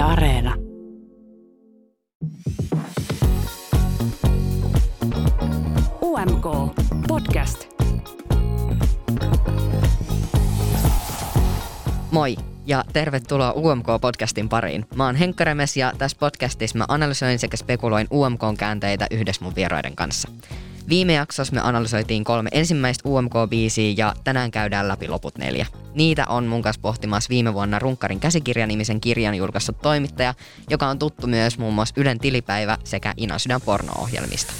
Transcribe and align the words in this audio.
Yle 0.00 0.08
Areena. 0.08 0.54
UMK 6.02 6.46
Podcast. 7.08 7.66
Moi 12.10 12.36
ja 12.66 12.84
tervetuloa 12.92 13.52
UMK-podcastin 13.52 14.48
pariin. 14.48 14.86
Mä 14.94 15.06
oon 15.06 15.16
Henkka 15.16 15.44
Remes 15.44 15.76
ja 15.76 15.92
tässä 15.98 16.16
podcastissa 16.20 16.78
mä 16.78 16.84
analysoin 16.88 17.38
sekä 17.38 17.56
spekuloin 17.56 18.06
UMK-käänteitä 18.10 19.06
yhdessä 19.10 19.44
mun 19.44 19.54
vieraiden 19.54 19.96
kanssa. 19.96 20.28
Viime 20.88 21.12
jaksossa 21.12 21.54
me 21.54 21.60
analysoitiin 21.60 22.24
kolme 22.24 22.50
ensimmäistä 22.52 23.08
UMK-biisiä 23.08 23.94
ja 23.96 24.14
tänään 24.24 24.50
käydään 24.50 24.88
läpi 24.88 25.08
loput 25.08 25.38
neljä. 25.38 25.66
Niitä 25.94 26.26
on 26.26 26.46
mun 26.46 26.62
kanssa 26.62 26.80
pohtimassa 26.82 27.28
viime 27.28 27.54
vuonna 27.54 27.78
Runkkarin 27.78 28.20
käsikirja-nimisen 28.20 29.00
kirjan 29.00 29.34
julkaissut 29.34 29.82
toimittaja, 29.82 30.34
joka 30.70 30.86
on 30.86 30.98
tuttu 30.98 31.26
myös 31.26 31.58
muun 31.58 31.74
muassa 31.74 31.94
Ylen 31.96 32.18
tilipäivä 32.18 32.78
sekä 32.84 33.14
Ina 33.16 33.38
Sydän 33.38 33.60
porno-ohjelmista. 33.60 34.52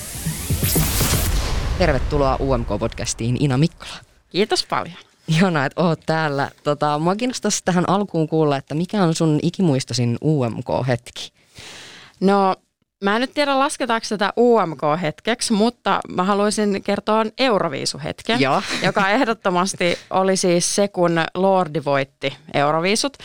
Tervetuloa 1.79 2.37
UMK-podcastiin 2.37 3.37
Ina 3.41 3.59
Mikkola. 3.59 3.95
Kiitos 4.31 4.67
paljon. 4.67 4.97
Ihanaa, 5.29 5.67
että 5.67 5.83
oot 5.83 6.01
täällä. 6.07 6.51
Tota, 6.63 6.99
mua 6.99 7.17
kiinnostaisi 7.17 7.65
tähän 7.65 7.89
alkuun 7.89 8.29
kuulla, 8.29 8.57
että 8.57 8.75
mikä 8.75 9.03
on 9.03 9.15
sun 9.15 9.39
ikimuistosin 9.43 10.19
UMK-hetki? 10.23 11.33
No, 12.21 12.57
mä 13.05 13.17
en 13.17 13.21
nyt 13.21 13.35
tiedä 13.35 13.59
lasketaanko 13.59 14.07
tätä 14.09 14.33
UMK-hetkeksi, 14.37 15.53
mutta 15.53 16.01
mä 16.09 16.25
haluaisin 16.25 16.83
kertoa 16.83 17.25
Euroviisu-hetken, 17.39 18.41
Joo. 18.41 18.63
joka 18.87 19.09
ehdottomasti 19.09 19.99
oli 20.11 20.37
siis 20.37 20.75
se, 20.75 20.89
kun 20.89 21.13
Lordi 21.35 21.85
voitti 21.85 22.37
Euroviisut. 22.55 23.17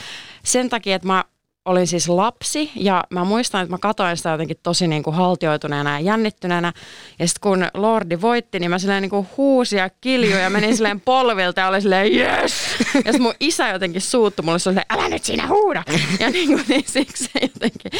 Sen 0.44 0.70
takia, 0.70 0.96
että 0.96 1.08
mä 1.08 1.24
olin 1.66 1.88
siis 1.88 2.10
lapsi 2.10 2.72
ja 2.76 3.04
mä 3.10 3.24
muistan, 3.24 3.62
että 3.62 3.74
mä 3.74 3.78
katsoin 3.78 4.18
sitä 4.18 4.30
jotenkin 4.30 4.58
tosi 4.64 4.88
niin 4.88 5.04
kuin 5.04 5.16
haltioituneena 5.16 5.92
ja 5.92 6.00
jännittyneenä. 6.00 6.74
Ja 7.20 7.28
sitten 7.28 7.42
kun 7.42 7.68
Lordi 7.74 8.22
voitti, 8.22 8.60
niin 8.60 8.70
mä 8.70 8.80
silleen 8.80 9.02
niin 9.02 9.10
kuin 9.10 9.28
huusin 9.38 9.80
ja 9.80 9.90
kiljuin 10.02 10.42
ja 10.42 10.50
menin 10.50 10.76
silleen 10.76 11.02
polvilta 11.12 11.62
ja 11.62 11.68
oli 11.68 11.82
silleen 11.82 12.14
yes! 12.14 12.54
Ja 12.94 12.96
sitten 12.96 13.22
mun 13.22 13.34
isä 13.40 13.70
jotenkin 13.70 14.02
suuttu 14.02 14.44
mulle, 14.44 14.60
se 14.60 14.70
oli 14.70 14.74
silleen, 14.74 15.00
älä 15.00 15.10
nyt 15.10 15.24
siinä 15.24 15.48
huuda! 15.48 15.84
Ja 16.20 16.30
niin, 16.30 16.48
kuin, 16.48 16.66
niin 16.68 16.84
siksi 16.88 17.24
se 17.24 17.40
jotenkin 17.42 17.92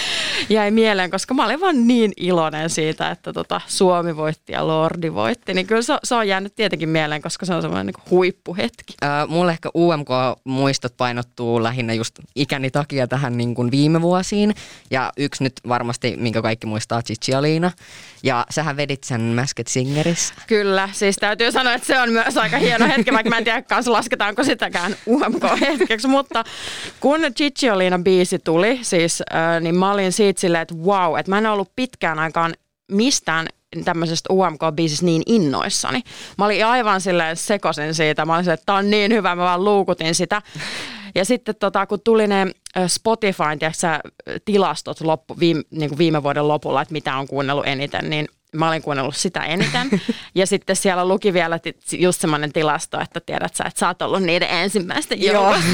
jäi 0.50 0.72
mieleen, 0.72 1.12
koska 1.12 1.34
mä 1.34 1.46
olin 1.46 1.62
vaan 1.62 1.88
niin 1.88 2.12
iloinen 2.18 2.70
siitä, 2.70 3.12
että 3.12 3.34
tota 3.34 3.62
Suomi 3.68 4.18
voitti 4.18 4.54
ja 4.54 4.68
Lordi 4.68 5.14
voitti. 5.14 5.54
Niin 5.54 5.68
kyllä 5.68 5.82
se, 5.82 5.98
se 6.04 6.16
on 6.16 6.28
jäänyt 6.28 6.56
tietenkin 6.56 6.90
mieleen, 6.90 7.22
koska 7.22 7.46
se 7.46 7.54
on 7.54 7.62
semmoinen 7.62 7.86
niin 7.86 7.94
kuin 7.94 8.10
huippuhetki. 8.10 8.94
Öö, 9.04 9.10
mulle 9.28 9.52
ehkä 9.52 9.70
UMK-muistot 9.78 10.98
painottuu 10.98 11.64
lähinnä 11.64 11.94
just 11.94 12.20
ikäni 12.36 12.72
takia 12.72 13.08
tähän 13.08 13.38
niin 13.38 13.55
kuin 13.56 13.72
viime 13.72 14.02
vuosiin. 14.02 14.56
Ja 14.92 15.12
yksi 15.18 15.44
nyt 15.44 15.54
varmasti, 15.68 16.16
minkä 16.18 16.42
kaikki 16.42 16.68
muistaa, 16.68 17.02
Cicciolina. 17.02 17.72
Ja 18.24 18.46
sähän 18.50 18.78
vedit 18.78 19.04
sen 19.04 19.22
Masked 19.22 19.68
Singerissä. 19.68 20.34
Kyllä, 20.48 20.90
siis 20.92 21.16
täytyy 21.16 21.52
sanoa, 21.52 21.74
että 21.74 21.88
se 21.88 22.00
on 22.00 22.12
myös 22.12 22.38
aika 22.38 22.58
hieno 22.58 22.88
hetki, 22.88 23.14
vaikka 23.14 23.30
mä 23.30 23.38
en 23.38 23.44
tiedä 23.44 23.62
kanssa 23.62 23.92
lasketaanko 23.92 24.44
sitäkään 24.44 24.96
UMK-hetkeksi, 25.08 26.08
mutta 26.08 26.44
kun 27.00 27.22
Cicciolina 27.36 28.00
biisi 28.00 28.40
tuli, 28.40 28.80
siis, 28.82 29.24
niin 29.62 29.76
mä 29.76 29.92
olin 29.92 30.12
siitä 30.12 30.42
silleen, 30.42 30.62
että 30.62 30.76
wow, 30.76 31.20
että 31.20 31.32
mä 31.32 31.38
en 31.38 31.46
ollut 31.46 31.72
pitkään 31.76 32.20
aikaan 32.20 32.54
mistään 32.92 33.48
tämmöisestä 33.86 34.34
UMK-biisistä 34.34 35.06
niin 35.06 35.24
innoissani. 35.26 36.02
Mä 36.38 36.46
olin 36.46 36.66
aivan 36.66 37.02
silleen 37.02 37.38
sekosin 37.38 37.94
siitä. 37.94 38.26
Mä 38.26 38.34
olin 38.34 38.44
silleen, 38.44 38.54
että 38.54 38.66
tää 38.66 38.76
on 38.76 38.90
niin 38.90 39.14
hyvä, 39.14 39.36
mä 39.36 39.44
vaan 39.44 39.64
luukutin 39.64 40.16
sitä. 40.16 40.42
Ja 41.16 41.26
sitten 41.26 41.56
tota, 41.56 41.86
kun 41.86 42.02
tuli 42.02 42.28
ne 42.28 42.48
tiiäksä, 43.60 44.00
tilastot 44.46 45.02
loppu, 45.02 45.40
viime, 45.40 45.64
niin 45.72 45.90
kuin 45.90 45.98
viime 45.98 46.24
vuoden 46.24 46.48
lopulla, 46.48 46.82
että 46.82 46.92
mitä 46.92 47.18
on 47.18 47.28
kuunnellut 47.28 47.68
eniten, 47.68 48.10
niin 48.10 48.28
mä 48.56 48.70
olin 48.70 48.82
kuunnellut 48.82 49.16
sitä 49.16 49.40
eniten. 49.40 49.90
Ja 50.36 50.48
sitten 50.48 50.76
siellä 50.76 51.08
luki 51.08 51.34
vielä 51.34 51.60
just 51.92 52.22
semmoinen 52.22 52.54
tilasto, 52.54 53.02
että 53.02 53.20
tiedät 53.20 53.56
sä, 53.56 53.64
että 53.64 53.80
sä 53.80 53.88
oot 53.88 54.02
ollut 54.02 54.24
niiden 54.24 54.50
ensimmäisten 54.50 55.22
joukossa 55.22 55.68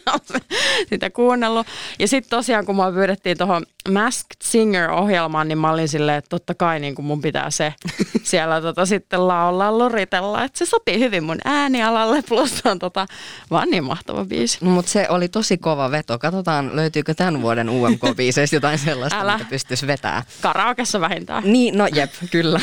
sitä 0.90 1.10
kuunnellut. 1.10 1.66
Ja 1.98 2.08
sitten 2.08 2.30
tosiaan, 2.30 2.66
kun 2.66 2.76
mua 2.76 2.92
pyydettiin 2.92 3.38
tuohon 3.38 3.66
Masked 3.92 4.36
Singer-ohjelmaan, 4.42 5.48
niin 5.48 5.58
mä 5.58 5.70
olin 5.70 5.88
silleen, 5.88 6.18
että 6.18 6.28
totta 6.28 6.54
kai 6.54 6.80
niin 6.80 6.94
mun 6.98 7.22
pitää 7.22 7.50
se 7.50 7.74
siellä 8.22 8.60
tota, 8.60 8.86
sitten 8.86 9.28
laulaa, 9.28 9.78
loritella. 9.78 10.44
Että 10.44 10.58
se 10.58 10.66
sopii 10.66 10.98
hyvin 10.98 11.24
mun 11.24 11.38
äänialalle, 11.44 12.22
plus 12.28 12.66
on 12.66 12.78
tota, 12.78 13.06
vaan 13.50 13.70
niin 13.70 13.84
mahtava 13.84 14.24
biisi. 14.24 14.58
No, 14.60 14.70
mutta 14.70 14.90
se 14.90 15.06
oli 15.08 15.28
tosi 15.28 15.58
kova 15.58 15.90
veto. 15.90 16.18
Katsotaan, 16.18 16.76
löytyykö 16.76 17.14
tämän 17.14 17.42
vuoden 17.42 17.68
UMK-biiseistä 17.68 18.56
jotain 18.56 18.78
sellaista, 18.78 19.20
Älä. 19.20 19.32
mitä 19.38 19.50
pystyisi 19.50 19.86
vetämään. 19.86 20.22
Karaokessa 20.40 21.00
vähintään. 21.00 21.42
Niin, 21.46 21.78
no 21.78 21.86
jep, 22.04 22.30
kyllä. 22.30 22.60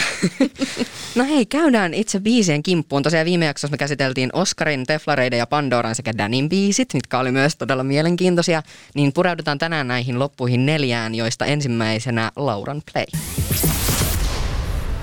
no 1.16 1.24
hei, 1.24 1.46
käydään 1.46 1.94
itse 1.94 2.20
biisien 2.20 2.64
kimppuun. 2.64 3.04
Tosiaan 3.04 3.26
viime 3.26 3.46
jaksossa 3.46 3.72
me 3.72 3.78
käsiteltiin 3.78 4.30
Oscarin, 4.34 4.86
Teflareiden 4.86 5.40
ja 5.40 5.48
Pandoran 5.48 5.96
sekä 5.96 6.18
Danin 6.18 6.50
biisit, 6.50 6.94
mitkä 6.94 7.20
oli 7.20 7.32
myös 7.32 7.56
todella 7.56 7.84
mielenkiintoisia. 7.84 8.64
Niin 8.96 9.14
pureudutaan 9.14 9.58
tänään 9.58 9.88
näihin 9.88 10.20
loppuihin 10.20 10.66
neljään, 10.66 11.16
joista 11.16 11.46
ensimmäisenä 11.46 12.32
Lauran 12.36 12.82
Play. 12.94 13.06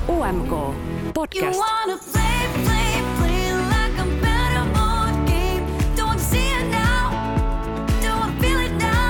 UMK 0.08 0.50
You 0.50 0.74
Podcast. 1.14 1.60
wanna 1.60 1.98
play, 2.12 2.64
play, 2.64 2.64
play 2.64 3.17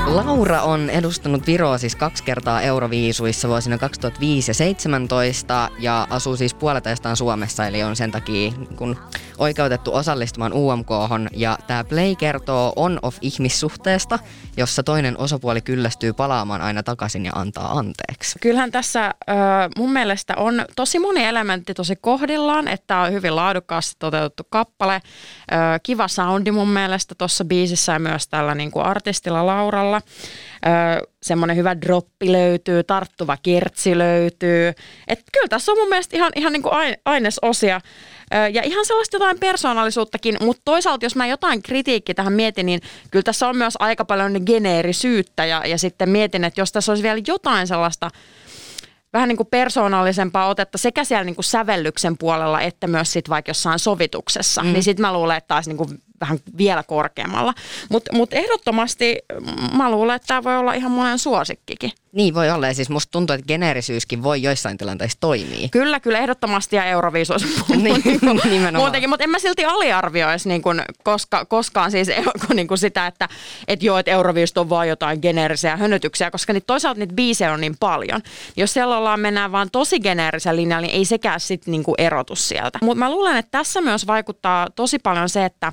Laura 0.08 0.62
on 0.62 0.90
edustanut 0.90 1.46
Viroa 1.46 1.78
siis 1.78 1.96
kaksi 1.96 2.24
kertaa 2.24 2.62
Euroviisuissa 2.62 3.48
vuosina 3.48 3.78
2005 3.78 4.50
ja 4.50 4.54
2017 4.54 5.70
ja 5.78 6.06
asuu 6.10 6.36
siis 6.36 6.54
puoletastaan 6.54 7.16
Suomessa, 7.16 7.66
eli 7.66 7.82
on 7.82 7.96
sen 7.96 8.10
takia 8.10 8.52
kun 8.76 8.96
oikeutettu 9.38 9.94
osallistumaan 9.94 10.52
umk 10.52 10.88
Ja 11.32 11.58
tämä 11.66 11.84
Play 11.84 12.16
kertoo 12.16 12.72
on-off 12.76 13.18
ihmissuhteesta, 13.20 14.18
jossa 14.56 14.82
toinen 14.82 15.18
osapuoli 15.18 15.60
kyllästyy 15.60 16.12
palaamaan 16.12 16.60
aina 16.60 16.82
takaisin 16.82 17.24
ja 17.24 17.32
antaa 17.34 17.72
anteeksi. 17.72 18.38
Kyllähän 18.38 18.70
tässä 18.70 19.14
mun 19.76 19.92
mielestä 19.92 20.34
on 20.36 20.64
tosi 20.76 20.98
moni 20.98 21.24
elementti 21.24 21.74
tosi 21.74 21.96
kohdillaan, 21.96 22.68
että 22.68 22.98
on 22.98 23.12
hyvin 23.12 23.36
laadukkaasti 23.36 23.96
toteutettu 23.98 24.42
kappale. 24.50 25.00
Kiva 25.82 26.08
soundi 26.08 26.50
mun 26.50 26.68
mielestä 26.68 27.14
tuossa 27.14 27.44
biisissä 27.44 27.92
ja 27.92 27.98
myös 27.98 28.28
tällä 28.28 28.54
niin 28.54 28.70
kuin 28.70 28.86
artistilla 28.86 29.46
Lauralla. 29.46 30.02
Semmoinen 31.28 31.56
hyvä 31.56 31.80
droppi 31.80 32.32
löytyy, 32.32 32.84
tarttuva 32.84 33.36
kertsi 33.42 33.98
löytyy. 33.98 34.72
Et 35.08 35.22
kyllä 35.32 35.48
tässä 35.48 35.72
on 35.72 35.78
mun 35.78 35.88
mielestä 35.88 36.16
ihan, 36.16 36.32
ihan 36.36 36.52
niin 36.52 36.62
kuin 36.62 36.72
ai- 36.72 36.96
ainesosia. 37.04 37.80
Ja 38.52 38.62
ihan 38.62 38.84
sellaista 38.86 39.16
jotain 39.16 39.38
persoonallisuuttakin, 39.38 40.36
mutta 40.40 40.62
toisaalta 40.64 41.06
jos 41.06 41.16
mä 41.16 41.26
jotain 41.26 41.62
kritiikki 41.62 42.14
tähän 42.14 42.32
mietin, 42.32 42.66
niin 42.66 42.80
kyllä 43.10 43.22
tässä 43.22 43.48
on 43.48 43.56
myös 43.56 43.74
aika 43.78 44.04
paljon 44.04 44.40
geneerisyyttä 44.46 45.44
ja, 45.44 45.66
ja 45.66 45.78
sitten 45.78 46.08
mietin, 46.08 46.44
että 46.44 46.60
jos 46.60 46.72
tässä 46.72 46.92
olisi 46.92 47.02
vielä 47.02 47.20
jotain 47.26 47.66
sellaista 47.66 48.10
vähän 49.12 49.28
niin 49.28 49.36
kuin 49.36 49.46
persoonallisempaa 49.46 50.48
otetta 50.48 50.78
sekä 50.78 51.04
siellä 51.04 51.24
niin 51.24 51.34
kuin 51.34 51.44
sävellyksen 51.44 52.18
puolella 52.18 52.60
että 52.60 52.86
myös 52.86 53.12
sit 53.12 53.28
vaikka 53.28 53.50
jossain 53.50 53.78
sovituksessa, 53.78 54.62
mm. 54.62 54.72
niin 54.72 54.82
sitten 54.82 55.06
mä 55.06 55.12
luulen, 55.12 55.36
että 55.36 55.48
taas 55.48 55.66
niin 55.66 55.76
kuin 55.76 56.02
vähän 56.20 56.38
vielä 56.58 56.82
korkeammalla. 56.82 57.54
Mutta 57.88 58.12
mut 58.12 58.32
ehdottomasti 58.32 59.18
mä 59.76 59.90
luulen, 59.90 60.16
että 60.16 60.26
tämä 60.26 60.44
voi 60.44 60.56
olla 60.56 60.72
ihan 60.74 60.90
monen 60.90 61.18
suosikkikin. 61.18 61.90
Niin 62.12 62.34
voi 62.34 62.50
olla, 62.50 62.66
ja 62.66 62.74
siis 62.74 62.88
musta 62.90 63.10
tuntuu, 63.10 63.34
että 63.34 63.46
geneerisyyskin 63.46 64.22
voi 64.22 64.42
joissain 64.42 64.78
tilanteissa 64.78 65.18
toimia. 65.20 65.68
Kyllä, 65.68 66.00
kyllä 66.00 66.18
ehdottomasti 66.18 66.76
ja 66.76 66.84
Euroviisuissa 66.84 67.48
Niin, 67.76 68.02
nimenomaan. 68.44 68.74
muutenkin, 68.74 69.10
mutta 69.10 69.24
en 69.24 69.30
mä 69.30 69.38
silti 69.38 69.64
aliarvioisi 69.64 70.48
niin 70.48 70.62
kuin, 70.62 70.82
koska, 71.04 71.44
koskaan 71.44 71.90
siis 71.90 72.08
kun, 72.46 72.56
niin 72.56 72.68
kuin 72.68 72.78
sitä, 72.78 73.06
että 73.06 73.28
et 73.68 73.82
joo, 73.82 73.98
että 73.98 74.10
Euroviisut 74.10 74.58
on 74.58 74.68
vaan 74.70 74.88
jotain 74.88 75.18
geneerisiä 75.22 75.76
hönötyksiä, 75.76 76.30
koska 76.30 76.52
niitä, 76.52 76.66
toisaalta 76.66 76.98
niitä 77.00 77.14
biisejä 77.14 77.52
on 77.52 77.60
niin 77.60 77.76
paljon. 77.80 78.20
Jos 78.56 78.72
siellä 78.72 78.98
ollaan 78.98 79.20
mennään 79.20 79.52
vaan 79.52 79.68
tosi 79.72 80.00
geneerisen 80.00 80.56
linjalla, 80.56 80.86
niin 80.86 80.94
ei 80.94 81.04
sekään 81.04 81.40
sitten 81.40 81.72
niin 81.72 81.84
erotu 81.98 82.36
sieltä. 82.36 82.78
Mutta 82.82 82.98
mä 82.98 83.10
luulen, 83.10 83.36
että 83.36 83.50
tässä 83.50 83.80
myös 83.80 84.06
vaikuttaa 84.06 84.66
tosi 84.76 84.98
paljon 84.98 85.28
se, 85.28 85.44
että 85.44 85.72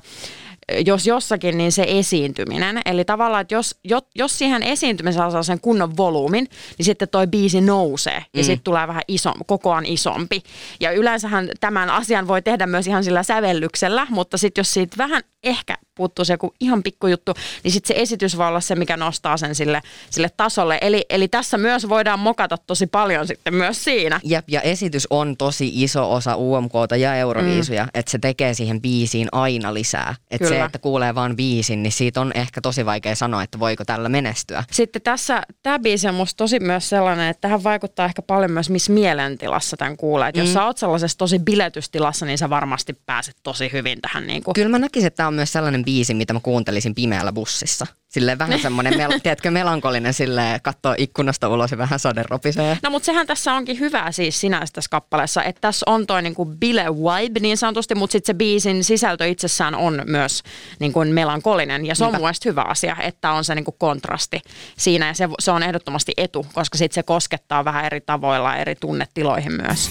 jos 0.86 1.06
jossakin, 1.06 1.58
niin 1.58 1.72
se 1.72 1.84
esiintyminen. 1.88 2.80
Eli 2.86 3.04
tavallaan, 3.04 3.40
että 3.40 3.54
jos, 3.54 3.78
jos, 4.14 4.38
siihen 4.38 4.62
esiintymiseen 4.62 5.30
saa 5.30 5.42
sen 5.42 5.60
kunnon 5.60 5.96
volyymin, 5.96 6.48
niin 6.78 6.84
sitten 6.86 7.08
toi 7.08 7.26
biisi 7.26 7.60
nousee 7.60 8.24
ja 8.34 8.42
Mm. 8.42 8.46
sitten 8.46 8.64
tulee 8.64 8.88
vähän 8.88 9.02
iso, 9.08 9.32
kokoaan 9.46 9.86
isompi. 9.86 10.42
Ja 10.80 10.92
yleensähän 10.92 11.50
tämän 11.60 11.90
asian 11.90 12.28
voi 12.28 12.42
tehdä 12.42 12.66
myös 12.66 12.86
ihan 12.86 13.04
sillä 13.04 13.22
sävellyksellä, 13.22 14.06
mutta 14.10 14.38
sitten 14.38 14.60
jos 14.60 14.74
siitä 14.74 14.96
vähän 14.98 15.22
ehkä 15.46 15.74
puuttuu 15.94 16.24
se 16.24 16.32
joku 16.32 16.54
ihan 16.60 16.82
pikkujuttu, 16.82 17.34
niin 17.64 17.72
sitten 17.72 17.96
se 17.96 18.02
esitys 18.02 18.36
voi 18.36 18.46
olla 18.46 18.60
se, 18.60 18.74
mikä 18.74 18.96
nostaa 18.96 19.36
sen 19.36 19.54
sille, 19.54 19.80
sille 20.10 20.30
tasolle. 20.36 20.78
Eli, 20.80 21.04
eli 21.10 21.28
tässä 21.28 21.58
myös 21.58 21.88
voidaan 21.88 22.18
mokata 22.18 22.58
tosi 22.58 22.86
paljon 22.86 23.26
sitten 23.26 23.54
myös 23.54 23.84
siinä. 23.84 24.20
Jep, 24.24 24.44
ja 24.48 24.60
esitys 24.60 25.06
on 25.10 25.36
tosi 25.36 25.70
iso 25.74 26.12
osa 26.12 26.36
UMKta 26.36 26.96
ja 26.96 27.14
Euroviisuja, 27.14 27.84
mm. 27.84 27.90
että 27.94 28.10
se 28.10 28.18
tekee 28.18 28.54
siihen 28.54 28.82
biisiin 28.82 29.28
aina 29.32 29.74
lisää. 29.74 30.14
Että 30.30 30.48
se 30.48 30.64
että 30.64 30.78
kuulee 30.78 31.14
vaan 31.14 31.36
biisin, 31.36 31.82
niin 31.82 31.92
siitä 31.92 32.20
on 32.20 32.32
ehkä 32.34 32.60
tosi 32.60 32.86
vaikea 32.86 33.14
sanoa, 33.14 33.42
että 33.42 33.58
voiko 33.58 33.84
tällä 33.84 34.08
menestyä. 34.08 34.64
Sitten 34.72 35.02
tässä, 35.02 35.42
tämä 35.62 35.78
biisi 35.78 36.08
on 36.08 36.14
musta 36.14 36.36
tosi 36.36 36.60
myös 36.60 36.88
sellainen, 36.88 37.28
että 37.28 37.40
tähän 37.40 37.64
vaikuttaa 37.64 38.06
ehkä 38.06 38.22
paljon 38.22 38.50
myös, 38.50 38.70
missä 38.70 38.92
mielentilassa 38.92 39.76
tämän 39.76 39.96
kuulee. 39.96 40.28
Että 40.28 40.40
jos 40.40 40.52
sä 40.52 40.64
oot 40.64 40.78
sellaisessa 40.78 41.18
tosi 41.18 41.38
biletystilassa, 41.38 42.26
niin 42.26 42.38
sä 42.38 42.50
varmasti 42.50 42.92
pääset 43.06 43.36
tosi 43.42 43.70
hyvin 43.72 44.00
tähän. 44.00 44.26
Niin 44.26 44.42
kuin. 44.42 44.54
Kyllä 44.54 44.68
mä 44.68 44.78
näkisin, 44.78 45.06
että 45.06 45.16
tämä 45.16 45.26
on 45.26 45.35
myös 45.36 45.52
sellainen 45.52 45.84
biisi, 45.84 46.14
mitä 46.14 46.32
mä 46.32 46.40
kuuntelisin 46.42 46.94
pimeällä 46.94 47.32
bussissa. 47.32 47.86
Silleen 48.08 48.38
vähän 48.38 48.60
semmoinen, 48.60 48.94
mel- 48.94 49.20
tiedätkö, 49.22 49.50
melankolinen 49.50 50.14
silleen, 50.14 50.60
katsoo 50.62 50.94
ikkunasta 50.98 51.48
ulos 51.48 51.70
ja 51.70 51.78
vähän 51.78 51.98
sade 51.98 52.24
ropisee. 52.30 52.78
No 52.82 52.90
mutta 52.90 53.06
sehän 53.06 53.26
tässä 53.26 53.52
onkin 53.54 53.80
hyvä 53.80 54.12
siis 54.12 54.40
sinänsä 54.40 54.72
tässä 54.72 54.88
kappaleessa, 54.90 55.42
että 55.42 55.60
tässä 55.60 55.84
on 55.90 56.06
toi 56.06 56.22
niinku 56.22 56.44
bile 56.44 56.84
vibe 56.86 57.40
niin 57.40 57.56
sanotusti, 57.56 57.94
mutta 57.94 58.12
sitten 58.12 58.26
se 58.34 58.34
biisin 58.36 58.84
sisältö 58.84 59.26
itsessään 59.26 59.74
on 59.74 60.02
myös 60.06 60.42
niinku 60.78 61.04
melankolinen 61.04 61.86
ja 61.86 61.94
se 61.94 62.04
on 62.04 62.08
Niinpä. 62.08 62.18
mun 62.18 62.24
mielestä 62.26 62.48
hyvä 62.48 62.62
asia, 62.62 62.96
että 63.02 63.30
on 63.32 63.44
se 63.44 63.54
niinku 63.54 63.72
kontrasti 63.72 64.40
siinä 64.78 65.06
ja 65.06 65.14
se, 65.14 65.28
se 65.38 65.50
on 65.50 65.62
ehdottomasti 65.62 66.12
etu, 66.16 66.46
koska 66.52 66.78
sitten 66.78 66.94
se 66.94 67.02
koskettaa 67.02 67.64
vähän 67.64 67.84
eri 67.84 68.00
tavoilla 68.00 68.56
eri 68.56 68.74
tunnetiloihin 68.74 69.52
myös. 69.52 69.90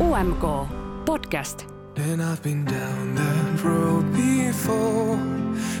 UMK 0.00 0.42
Podcast. 1.04 1.77
And 1.98 2.22
I've 2.22 2.42
been 2.42 2.64
down 2.64 3.14
that 3.14 3.64
road 3.64 4.04
before. 4.12 5.18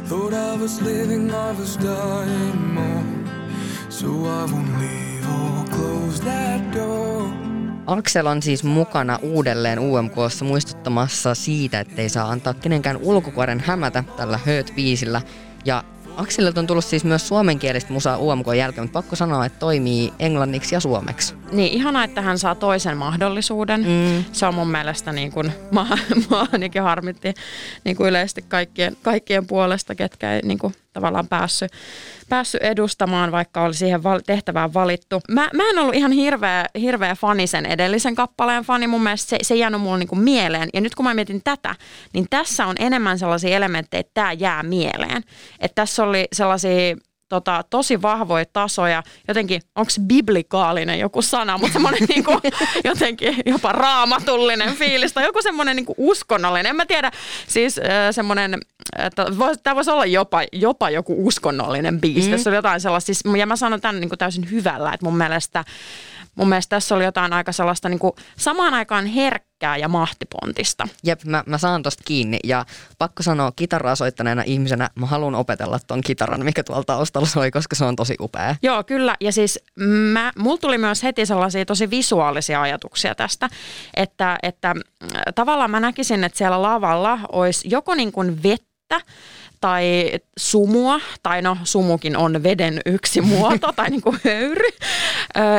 Thought 0.08 0.34
I 0.34 0.56
was 0.62 0.80
living, 0.82 1.30
I 1.30 1.52
was 1.52 1.76
dying 1.76 2.74
more. 2.74 3.04
So 3.88 4.06
I 4.06 4.44
won't 4.52 4.80
leave 4.80 5.26
or 5.28 5.64
close 5.64 6.20
that 6.24 6.74
door. 6.74 7.28
Aksel 7.86 8.26
on 8.26 8.42
siis 8.42 8.64
mukana 8.64 9.18
uudelleen 9.22 9.78
UMKssa 9.78 10.44
muistuttamassa 10.44 11.34
siitä, 11.34 11.80
ettei 11.80 12.08
saa 12.08 12.28
antaa 12.28 12.54
kenenkään 12.54 12.96
ulkokuoren 12.96 13.62
hämätä 13.66 14.04
tällä 14.16 14.40
Hurt-biisillä. 14.46 15.22
Ja 15.64 15.84
Akselilta 16.18 16.60
on 16.60 16.66
tullut 16.66 16.84
siis 16.84 17.04
myös 17.04 17.28
suomenkielistä 17.28 17.92
musaa 17.92 18.18
UMK 18.18 18.46
jälkeen, 18.56 18.84
mutta 18.84 18.98
pakko 18.98 19.16
sanoa, 19.16 19.46
että 19.46 19.58
toimii 19.58 20.12
englanniksi 20.18 20.74
ja 20.74 20.80
suomeksi. 20.80 21.34
Niin 21.52 21.72
ihanaa, 21.72 22.04
että 22.04 22.22
hän 22.22 22.38
saa 22.38 22.54
toisen 22.54 22.96
mahdollisuuden. 22.96 23.80
Mm. 23.80 24.24
Se 24.32 24.46
on 24.46 24.54
mun 24.54 24.70
mielestä 24.70 25.12
niin 25.12 25.32
kuin, 25.32 25.52
mä, 25.72 25.86
mä 26.30 26.46
ainakin 26.52 26.82
harmitti 26.82 27.34
niin 27.84 27.96
kuin 27.96 28.08
yleisesti 28.08 28.44
kaikkien, 28.48 28.96
kaikkien 29.02 29.46
puolesta, 29.46 29.94
ketkä 29.94 30.34
ei 30.34 30.40
niin 30.44 30.58
kuin, 30.58 30.74
tavallaan 30.98 31.28
päässyt, 31.28 31.72
päässyt 32.28 32.62
edustamaan, 32.62 33.32
vaikka 33.32 33.62
oli 33.62 33.74
siihen 33.74 34.02
val- 34.02 34.20
tehtävään 34.26 34.74
valittu. 34.74 35.20
Mä, 35.28 35.50
mä 35.54 35.70
en 35.70 35.78
ollut 35.78 35.94
ihan 35.94 36.12
hirveä, 36.12 36.64
hirveä 36.80 37.14
fani 37.14 37.46
sen 37.46 37.66
edellisen 37.66 38.14
kappaleen 38.14 38.64
fani. 38.64 38.86
Mun 38.86 39.02
mielestä 39.02 39.30
se, 39.30 39.38
se 39.42 39.54
jäänyt 39.54 39.80
mulle 39.80 39.98
niin 39.98 40.08
kuin 40.08 40.20
mieleen. 40.20 40.68
Ja 40.74 40.80
nyt 40.80 40.94
kun 40.94 41.04
mä 41.04 41.14
mietin 41.14 41.40
tätä, 41.44 41.74
niin 42.12 42.26
tässä 42.30 42.66
on 42.66 42.76
enemmän 42.78 43.18
sellaisia 43.18 43.56
elementtejä, 43.56 44.00
että 44.00 44.14
tämä 44.14 44.32
jää 44.32 44.62
mieleen. 44.62 45.22
Että 45.60 45.74
tässä 45.74 46.04
oli 46.04 46.28
sellaisia 46.32 46.96
tota, 47.28 47.64
tosi 47.70 48.02
vahvoja 48.02 48.44
tasoja, 48.52 49.02
jotenkin, 49.28 49.62
onko 49.74 49.92
biblikaalinen 50.00 50.98
joku 50.98 51.22
sana, 51.22 51.58
mutta 51.58 51.72
semmoinen 51.72 52.00
niinku, 52.08 52.40
jotenkin 52.84 53.36
jopa 53.46 53.72
raamatullinen 53.72 54.74
fiilis 54.74 55.12
tai 55.12 55.24
joku 55.24 55.42
semmoinen 55.42 55.76
niinku 55.76 55.94
uskonnollinen. 55.96 56.70
En 56.70 56.76
mä 56.76 56.86
tiedä, 56.86 57.10
siis 57.48 57.78
äh, 57.78 57.84
semmoinen, 58.10 58.58
että 58.98 59.26
vois, 59.38 59.58
tämä 59.62 59.74
voisi 59.74 59.90
olla 59.90 60.06
jopa, 60.06 60.40
jopa 60.52 60.90
joku 60.90 61.26
uskonnollinen 61.26 62.00
biisi. 62.00 62.28
Mm. 62.28 62.30
Tässä 62.30 62.50
oli 62.50 62.56
jotain 62.56 62.80
sellaista, 62.80 63.06
siis, 63.06 63.22
ja 63.38 63.46
mä 63.46 63.56
sanon 63.56 63.80
tämän 63.80 64.00
niinku 64.00 64.16
täysin 64.16 64.50
hyvällä, 64.50 64.92
että 64.92 65.06
mun 65.06 65.16
mielestä 65.16 65.64
Mun 66.38 66.48
mielestä 66.48 66.76
tässä 66.76 66.94
oli 66.94 67.04
jotain 67.04 67.32
aika 67.32 67.52
sellaista 67.52 67.88
niin 67.88 67.98
kuin 67.98 68.12
samaan 68.36 68.74
aikaan 68.74 69.06
herkkää 69.06 69.76
ja 69.76 69.88
mahtipontista. 69.88 70.88
Jep, 71.04 71.24
mä, 71.24 71.44
mä 71.46 71.58
saan 71.58 71.82
tosta 71.82 72.02
kiinni 72.06 72.38
ja 72.44 72.64
pakko 72.98 73.22
sanoa 73.22 73.52
kitaraa 73.56 73.96
soittaneena 73.96 74.42
ihmisenä, 74.46 74.90
mä 74.94 75.06
haluan 75.06 75.34
opetella 75.34 75.78
ton 75.86 76.00
kitaran, 76.00 76.44
mikä 76.44 76.64
tuolla 76.64 76.84
taustalla 76.84 77.28
soi, 77.28 77.50
koska 77.50 77.76
se 77.76 77.84
on 77.84 77.96
tosi 77.96 78.16
upea. 78.20 78.56
Joo, 78.62 78.84
kyllä. 78.84 79.16
Ja 79.20 79.32
siis 79.32 79.58
mä, 80.12 80.32
mulla 80.38 80.58
tuli 80.58 80.78
myös 80.78 81.02
heti 81.02 81.26
sellaisia 81.26 81.64
tosi 81.64 81.90
visuaalisia 81.90 82.62
ajatuksia 82.62 83.14
tästä, 83.14 83.48
että, 83.94 84.38
että 84.42 84.70
äh, 84.70 84.74
tavallaan 85.34 85.70
mä 85.70 85.80
näkisin, 85.80 86.24
että 86.24 86.38
siellä 86.38 86.62
lavalla 86.62 87.18
olisi 87.32 87.68
joko 87.70 87.94
niin 87.94 88.12
kuin 88.12 88.42
vettä, 88.42 89.00
tai 89.60 90.12
sumua, 90.38 91.00
tai 91.22 91.42
no 91.42 91.56
sumukin 91.64 92.16
on 92.16 92.42
veden 92.42 92.80
yksi 92.86 93.20
muoto, 93.20 93.72
tai 93.72 93.90
niin 93.90 94.02
kuin 94.02 94.20
höyry. 94.24 94.68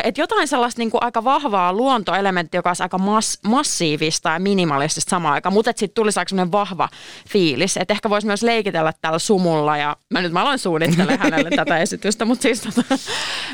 Että 0.04 0.22
jotain 0.22 0.48
sellaista 0.48 0.80
niin 0.80 0.92
kuin 0.92 1.04
aika 1.04 1.24
vahvaa 1.24 1.74
luontoelementtiä, 1.74 2.58
joka 2.58 2.70
olisi 2.70 2.84
aika 2.84 2.98
mas- 2.98 3.40
massiivista 3.50 4.30
ja 4.30 4.40
minimalistista 4.40 5.10
samaan 5.10 5.34
aikaan, 5.34 5.54
mutta 5.54 5.72
sitten 5.76 5.96
tulisi 5.96 6.20
aika 6.20 6.52
vahva 6.52 6.90
fiilis. 7.30 7.78
Että 7.78 7.94
ehkä 7.94 8.10
voisi 8.10 8.28
myös 8.28 8.44
leikitellä 8.44 8.94
tällä 9.02 9.20
sumulla, 9.20 9.78
ja 9.78 9.98
mä 10.10 10.22
nyt 10.22 10.32
mä 10.32 10.42
aloin 10.42 10.60
suunnittelemaan 10.60 11.20
hänelle 11.20 11.50
tätä 11.56 11.78
esitystä, 11.78 12.26
mutta 12.26 12.42
siis 12.42 12.62
tota, 12.62 12.84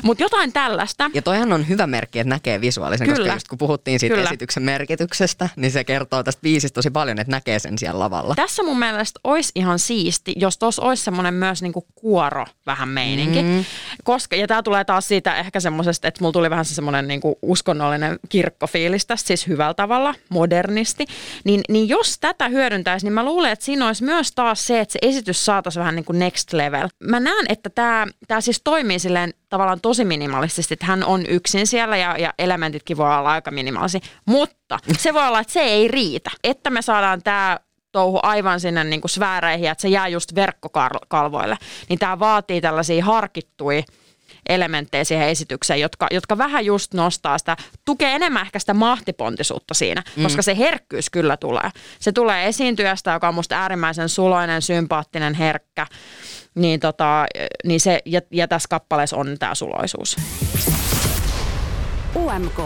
mut 0.02 0.20
jotain 0.20 0.52
tällaista. 0.52 1.10
Ja 1.14 1.22
toihan 1.22 1.52
on 1.52 1.68
hyvä 1.68 1.86
merkki, 1.86 2.18
että 2.18 2.28
näkee 2.28 2.60
visuaalisen, 2.60 3.06
Kyllä. 3.06 3.18
koska 3.18 3.34
just 3.34 3.48
kun 3.48 3.58
puhuttiin 3.58 4.00
siitä 4.00 4.14
Kyllä. 4.14 4.28
esityksen 4.28 4.62
merkityksestä, 4.62 5.48
niin 5.56 5.70
se 5.70 5.84
kertoo 5.84 6.22
tästä 6.22 6.42
biisistä 6.42 6.74
tosi 6.74 6.90
paljon, 6.90 7.18
että 7.18 7.30
näkee 7.30 7.58
sen 7.58 7.78
siellä 7.78 7.98
lavalla. 7.98 8.34
Tässä 8.34 8.62
mun 8.62 8.78
mielestä 8.78 9.20
olisi 9.24 9.52
ihan 9.54 9.78
siisti, 9.78 10.34
jos 10.36 10.58
tuossa 10.58 10.82
olisi 10.82 11.04
semmoinen 11.04 11.34
myös 11.34 11.62
niinku 11.62 11.86
kuoro 11.94 12.46
vähän 12.66 12.88
meininki. 12.88 13.42
Mm. 13.42 13.64
Koska, 14.04 14.36
ja 14.36 14.46
tämä 14.46 14.62
tulee 14.62 14.84
taas 14.84 15.08
siitä 15.08 15.36
ehkä 15.36 15.60
semmoisesta, 15.60 16.08
että 16.08 16.20
mulla 16.20 16.32
tuli 16.32 16.50
vähän 16.50 16.64
se 16.64 16.74
semmoinen 16.74 17.08
niinku 17.08 17.38
uskonnollinen 17.42 18.18
kirkkofiilis 18.28 19.06
tästä, 19.06 19.26
siis 19.26 19.46
hyvällä 19.46 19.74
tavalla, 19.74 20.14
modernisti. 20.28 21.06
Niin, 21.44 21.60
niin 21.68 21.88
jos 21.88 22.18
tätä 22.18 22.48
hyödyntäisi, 22.48 23.06
niin 23.06 23.12
mä 23.12 23.24
luulen, 23.24 23.52
että 23.52 23.64
siinä 23.64 23.86
olisi 23.86 24.04
myös 24.04 24.32
taas 24.32 24.66
se, 24.66 24.80
että 24.80 24.92
se 24.92 24.98
esitys 25.02 25.44
saataisiin 25.44 25.80
vähän 25.80 25.96
niin 25.96 26.04
kuin 26.04 26.18
next 26.18 26.52
level. 26.52 26.88
Mä 27.04 27.20
näen, 27.20 27.46
että 27.48 27.70
tämä, 27.70 28.06
tämä 28.28 28.40
siis 28.40 28.60
toimii 28.64 28.98
silleen 28.98 29.34
tavallaan 29.48 29.80
tosi 29.80 30.04
minimalistisesti, 30.04 30.74
että 30.74 30.86
hän 30.86 31.04
on 31.04 31.26
yksin 31.26 31.66
siellä 31.66 31.96
ja, 31.96 32.18
ja 32.18 32.34
elementitkin 32.38 32.96
voi 32.96 33.14
olla 33.14 33.32
aika 33.32 33.50
minimaalisia. 33.50 34.00
Mutta 34.24 34.78
se 34.98 35.14
voi 35.14 35.26
olla, 35.26 35.40
että 35.40 35.52
se 35.52 35.60
ei 35.60 35.88
riitä. 35.88 36.30
Että 36.44 36.70
me 36.70 36.82
saadaan 36.82 37.22
tämä 37.22 37.58
touhu 37.96 38.20
aivan 38.22 38.60
sinne 38.60 38.84
niin 38.84 39.00
kuin 39.00 39.10
sfääreihin, 39.10 39.70
että 39.70 39.82
se 39.82 39.88
jää 39.88 40.08
just 40.08 40.34
verkkokalvoille, 40.34 41.56
niin 41.88 41.98
tämä 41.98 42.18
vaatii 42.18 42.60
tällaisia 42.60 43.04
harkittuja 43.04 43.82
elementtejä 44.48 45.04
siihen 45.04 45.28
esitykseen, 45.28 45.80
jotka, 45.80 46.06
jotka 46.10 46.38
vähän 46.38 46.66
just 46.66 46.94
nostaa 46.94 47.38
sitä, 47.38 47.56
tukee 47.84 48.14
enemmän 48.14 48.42
ehkä 48.42 48.58
sitä 48.58 48.74
mahtipontisuutta 48.74 49.74
siinä, 49.74 50.02
mm. 50.16 50.22
koska 50.22 50.42
se 50.42 50.56
herkkyys 50.58 51.10
kyllä 51.10 51.36
tulee. 51.36 51.70
Se 52.00 52.12
tulee 52.12 52.48
esiintyjästä, 52.48 53.12
joka 53.12 53.28
on 53.28 53.34
musta 53.34 53.56
äärimmäisen 53.56 54.08
suloinen, 54.08 54.62
sympaattinen, 54.62 55.34
herkkä, 55.34 55.86
niin, 56.54 56.80
tota, 56.80 57.26
niin 57.64 57.80
se, 57.80 58.00
ja, 58.04 58.20
ja 58.30 58.48
tässä 58.48 58.68
kappaleessa 58.70 59.16
on 59.16 59.36
tämä 59.38 59.54
suloisuus. 59.54 60.16
UMK 62.16 62.60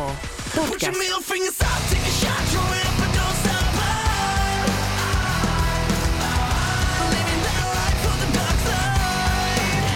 Put 0.55 0.83
your 0.83 0.93
Podcast. 1.29 2.80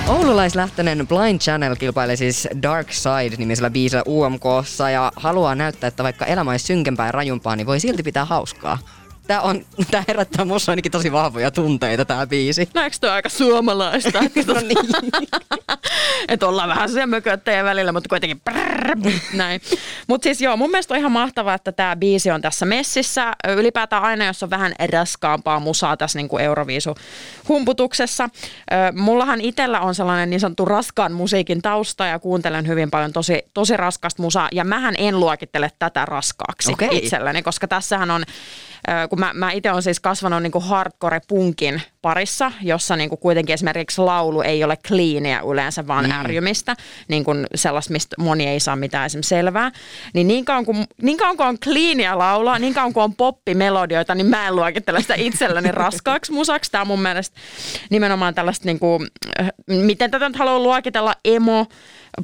Oululaislähtöinen 0.09 1.07
Blind 1.07 1.41
Channel 1.41 1.77
kilpailee 1.77 2.17
siis 2.17 2.49
Dark 2.63 2.93
Side-nimisellä 2.93 3.71
biisillä 3.71 4.03
UMKssa 4.07 4.91
ja 4.91 5.13
haluaa 5.17 5.55
näyttää, 5.55 5.89
että 5.89 6.03
vaikka 6.03 6.27
elämä 6.27 6.51
olisi 6.51 6.65
synkempää 6.65 7.07
ja 7.07 7.13
rajumpaa, 7.13 7.57
niin 7.57 7.67
voi 7.67 7.81
silti 7.81 8.03
pitää 8.03 8.25
hauskaa. 8.25 8.79
Tää, 9.27 9.41
on, 9.41 9.65
tää 9.91 10.05
herättää 10.09 10.45
musta 10.45 10.73
ainakin 10.73 10.93
tosi 10.93 11.13
vahvoja 11.13 11.51
tunteita 11.51 12.05
tää 12.05 12.27
biisi. 12.27 12.69
No 12.75 12.83
eikö 12.83 13.13
aika 13.13 13.29
suomalaista? 13.29 14.21
No 14.47 14.61
niin. 14.61 14.77
että 16.29 16.49
ollaan 16.49 16.69
vähän 16.69 16.89
siellä 16.89 17.07
mököttäjien 17.07 17.65
välillä, 17.65 17.93
mutta 17.93 18.09
kuitenkin 18.09 18.41
prrrr, 18.41 18.99
näin. 19.33 19.61
Mutta 20.07 20.25
siis 20.25 20.41
joo, 20.41 20.57
mun 20.57 20.71
mielestä 20.71 20.95
on 20.95 20.99
ihan 20.99 21.13
mahtavaa, 21.13 21.55
että 21.55 21.73
tämä 21.73 21.97
biisi 21.97 22.31
on 22.31 22.43
tässä 22.43 22.67
messissä. 22.67 23.33
Ylipäätään 23.49 24.03
aina, 24.03 24.27
jos 24.27 24.43
on 24.43 24.51
vähän 24.51 24.75
raskaampaa 24.93 25.61
musaa 25.61 25.97
tässä 25.97 26.19
niin 26.19 26.29
kuin 26.29 26.45
Euroviisu-humputuksessa. 26.45 28.29
Mullahan 28.93 29.41
itsellä 29.41 29.81
on 29.81 29.95
sellainen 29.95 30.31
niin 30.31 30.41
sanottu 30.41 30.65
raskaan 30.65 31.13
musiikin 31.13 31.63
tausta 31.63 32.07
ja 32.07 32.19
kuuntelen 32.19 32.67
hyvin 32.67 32.91
paljon 32.91 33.13
tosi, 33.13 33.43
tosi 33.55 33.77
raskasta 33.77 34.23
musaa. 34.23 34.49
Ja 34.53 34.65
mähän 34.65 34.95
en 34.99 35.21
luokittele 35.21 35.71
tätä 35.79 36.05
raskaaksi 36.05 36.73
Okei. 36.73 36.89
itselleni, 36.93 37.43
koska 37.43 37.69
tässähän 37.69 38.11
on 38.11 38.25
kun 39.15 39.21
mä, 39.21 39.31
mä 39.35 39.53
itse 39.53 39.71
olen 39.71 39.83
siis 39.83 40.01
kasvanut 40.01 40.43
niin 40.43 40.53
kuin 40.53 40.65
hardcore-punkin 40.65 41.83
parissa, 42.03 42.53
jossa 42.63 42.97
niin 42.97 43.09
kuin 43.09 43.19
kuitenkin 43.19 43.55
esimerkiksi 43.55 44.01
laulu 44.01 44.41
ei 44.41 44.65
ole 44.65 44.77
cleania 44.77 45.41
yleensä, 45.51 45.87
vaan 45.87 46.05
mm. 46.05 46.11
ärjymistä, 46.11 46.77
niin 47.09 47.25
kuin 47.25 47.47
sellaista, 47.55 47.93
mistä 47.93 48.17
moni 48.19 48.47
ei 48.47 48.61
saa 48.61 48.77
mitään 48.77 49.07
esimerkiksi 49.07 49.29
selvää. 49.29 49.73
Niin 50.15 50.27
niin 50.27 50.45
kauan 50.45 50.65
kuin, 50.65 50.85
niin 51.03 51.17
kauan 51.17 51.37
kuin 51.37 51.47
on 51.47 51.59
cleania 51.59 52.19
laulaa, 52.19 52.59
niin 52.59 52.75
kauan 52.75 52.93
kuin 52.93 53.05
on 53.05 53.15
poppimelodioita, 53.15 54.15
niin 54.15 54.27
mä 54.27 54.49
en 54.49 54.57
luokittele 54.57 55.03
sitä 55.03 55.15
itselleni 55.15 55.73
raskaaksi 55.85 56.33
musaksi. 56.33 56.71
Tämä 56.71 56.83
on 56.83 56.89
mun 56.89 57.03
mielestä 57.03 57.41
nimenomaan 57.91 58.35
tällaista, 58.35 58.65
niin 58.67 58.79
kuin, 58.79 59.07
äh, 59.41 59.51
miten 59.67 60.11
tätä 60.11 60.29
nyt 60.29 60.39
haluaa 60.39 60.59
luokitella, 60.59 61.15
emo, 61.25 61.67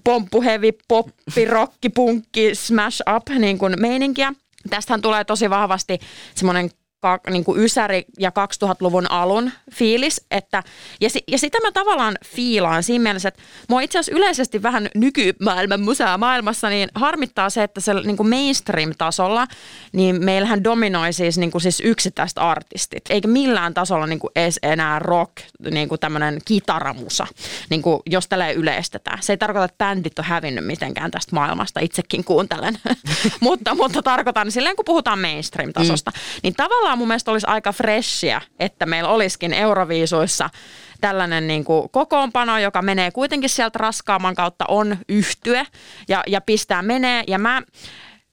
pomppuhevi, 0.04 0.72
poppi, 0.88 1.44
rokki, 1.44 1.88
punkki, 1.88 2.54
smash 2.54 3.02
up 3.16 3.28
niin 3.38 3.58
kuin 3.58 3.74
meininkiä. 3.78 4.32
Tästähän 4.70 5.02
tulee 5.02 5.24
tosi 5.24 5.50
vahvasti 5.50 5.98
semmoinen 6.34 6.70
ka, 7.00 7.20
niin 7.30 7.44
kuin 7.44 7.60
Ysäri 7.60 8.04
ja 8.18 8.30
2000-luvun 8.30 9.10
alun 9.10 9.50
fiilis. 9.72 10.26
Että, 10.30 10.62
ja, 11.00 11.10
si, 11.10 11.24
ja 11.28 11.38
sitä 11.38 11.58
mä 11.60 11.72
tavallaan 11.72 12.18
fiilaan 12.26 12.82
siinä 12.82 13.02
mielessä, 13.02 13.28
että 13.28 13.42
mua 13.68 13.80
itse 13.80 13.98
asiassa 13.98 14.18
yleisesti 14.18 14.62
vähän 14.62 14.88
nykymaailman 14.94 15.80
musaa 15.80 16.18
maailmassa 16.18 16.68
niin 16.68 16.88
harmittaa 16.94 17.50
se, 17.50 17.62
että 17.62 17.80
se 17.80 17.94
niin 17.94 18.16
kuin 18.16 18.28
mainstream-tasolla, 18.28 19.46
niin 19.92 20.24
meillähän 20.24 20.64
dominoi 20.64 21.12
siis, 21.12 21.38
niin 21.38 21.50
kuin 21.50 21.62
siis 21.62 21.80
yksittäiset 21.80 22.38
artistit. 22.38 23.04
Eikä 23.10 23.28
millään 23.28 23.74
tasolla 23.74 24.06
niin 24.06 24.18
kuin 24.18 24.30
edes 24.36 24.58
enää 24.62 24.98
rock, 24.98 25.32
niin 25.70 25.88
kuin 25.88 26.00
tämmöinen 26.00 26.38
kitaramusa, 26.44 27.26
niin 27.70 27.82
kuin 27.82 28.02
jos 28.06 28.28
tällä 28.28 28.50
yleistetään. 28.50 29.22
Se 29.22 29.32
ei 29.32 29.36
tarkoita, 29.36 29.64
että 29.64 29.84
bändit 29.84 30.18
on 30.18 30.24
hävinnyt 30.24 30.66
mitenkään 30.66 31.10
tästä 31.10 31.36
maailmasta, 31.36 31.80
itsekin 31.80 32.24
kuuntelen. 32.24 32.78
mutta, 33.40 33.74
mutta 33.74 34.02
tarkoitan 34.02 34.52
silleen, 34.52 34.76
kun 34.76 34.84
puhutaan 34.84 35.18
mainstream-tasosta, 35.18 36.10
mm. 36.10 36.40
niin 36.42 36.54
tavallaan 36.54 36.89
mun 36.96 37.08
mielestä 37.08 37.30
olisi 37.30 37.46
aika 37.46 37.72
freshia, 37.72 38.40
että 38.58 38.86
meillä 38.86 39.10
olisikin 39.10 39.52
Euroviisuissa 39.52 40.50
tällainen 41.00 41.46
niin 41.46 41.64
kuin 41.64 41.90
kokoonpano, 41.90 42.58
joka 42.58 42.82
menee 42.82 43.10
kuitenkin 43.10 43.50
sieltä 43.50 43.78
raskaamman 43.78 44.34
kautta, 44.34 44.64
on 44.68 44.96
yhtye 45.08 45.66
ja, 46.08 46.22
ja 46.26 46.40
pistää 46.40 46.82
menee. 46.82 47.24
Ja 47.26 47.38
mä, 47.38 47.62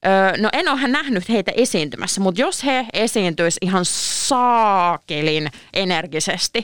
Öö, 0.06 0.42
no 0.42 0.50
en 0.54 0.70
ole 0.70 0.88
nähnyt 0.88 1.30
heitä 1.30 1.52
esiintymässä, 1.56 2.22
mutta 2.22 2.42
jos 2.42 2.66
he 2.66 2.86
esiintyis 2.94 3.58
ihan 3.62 3.86
saakelin 3.86 5.50
energisesti, 5.74 6.64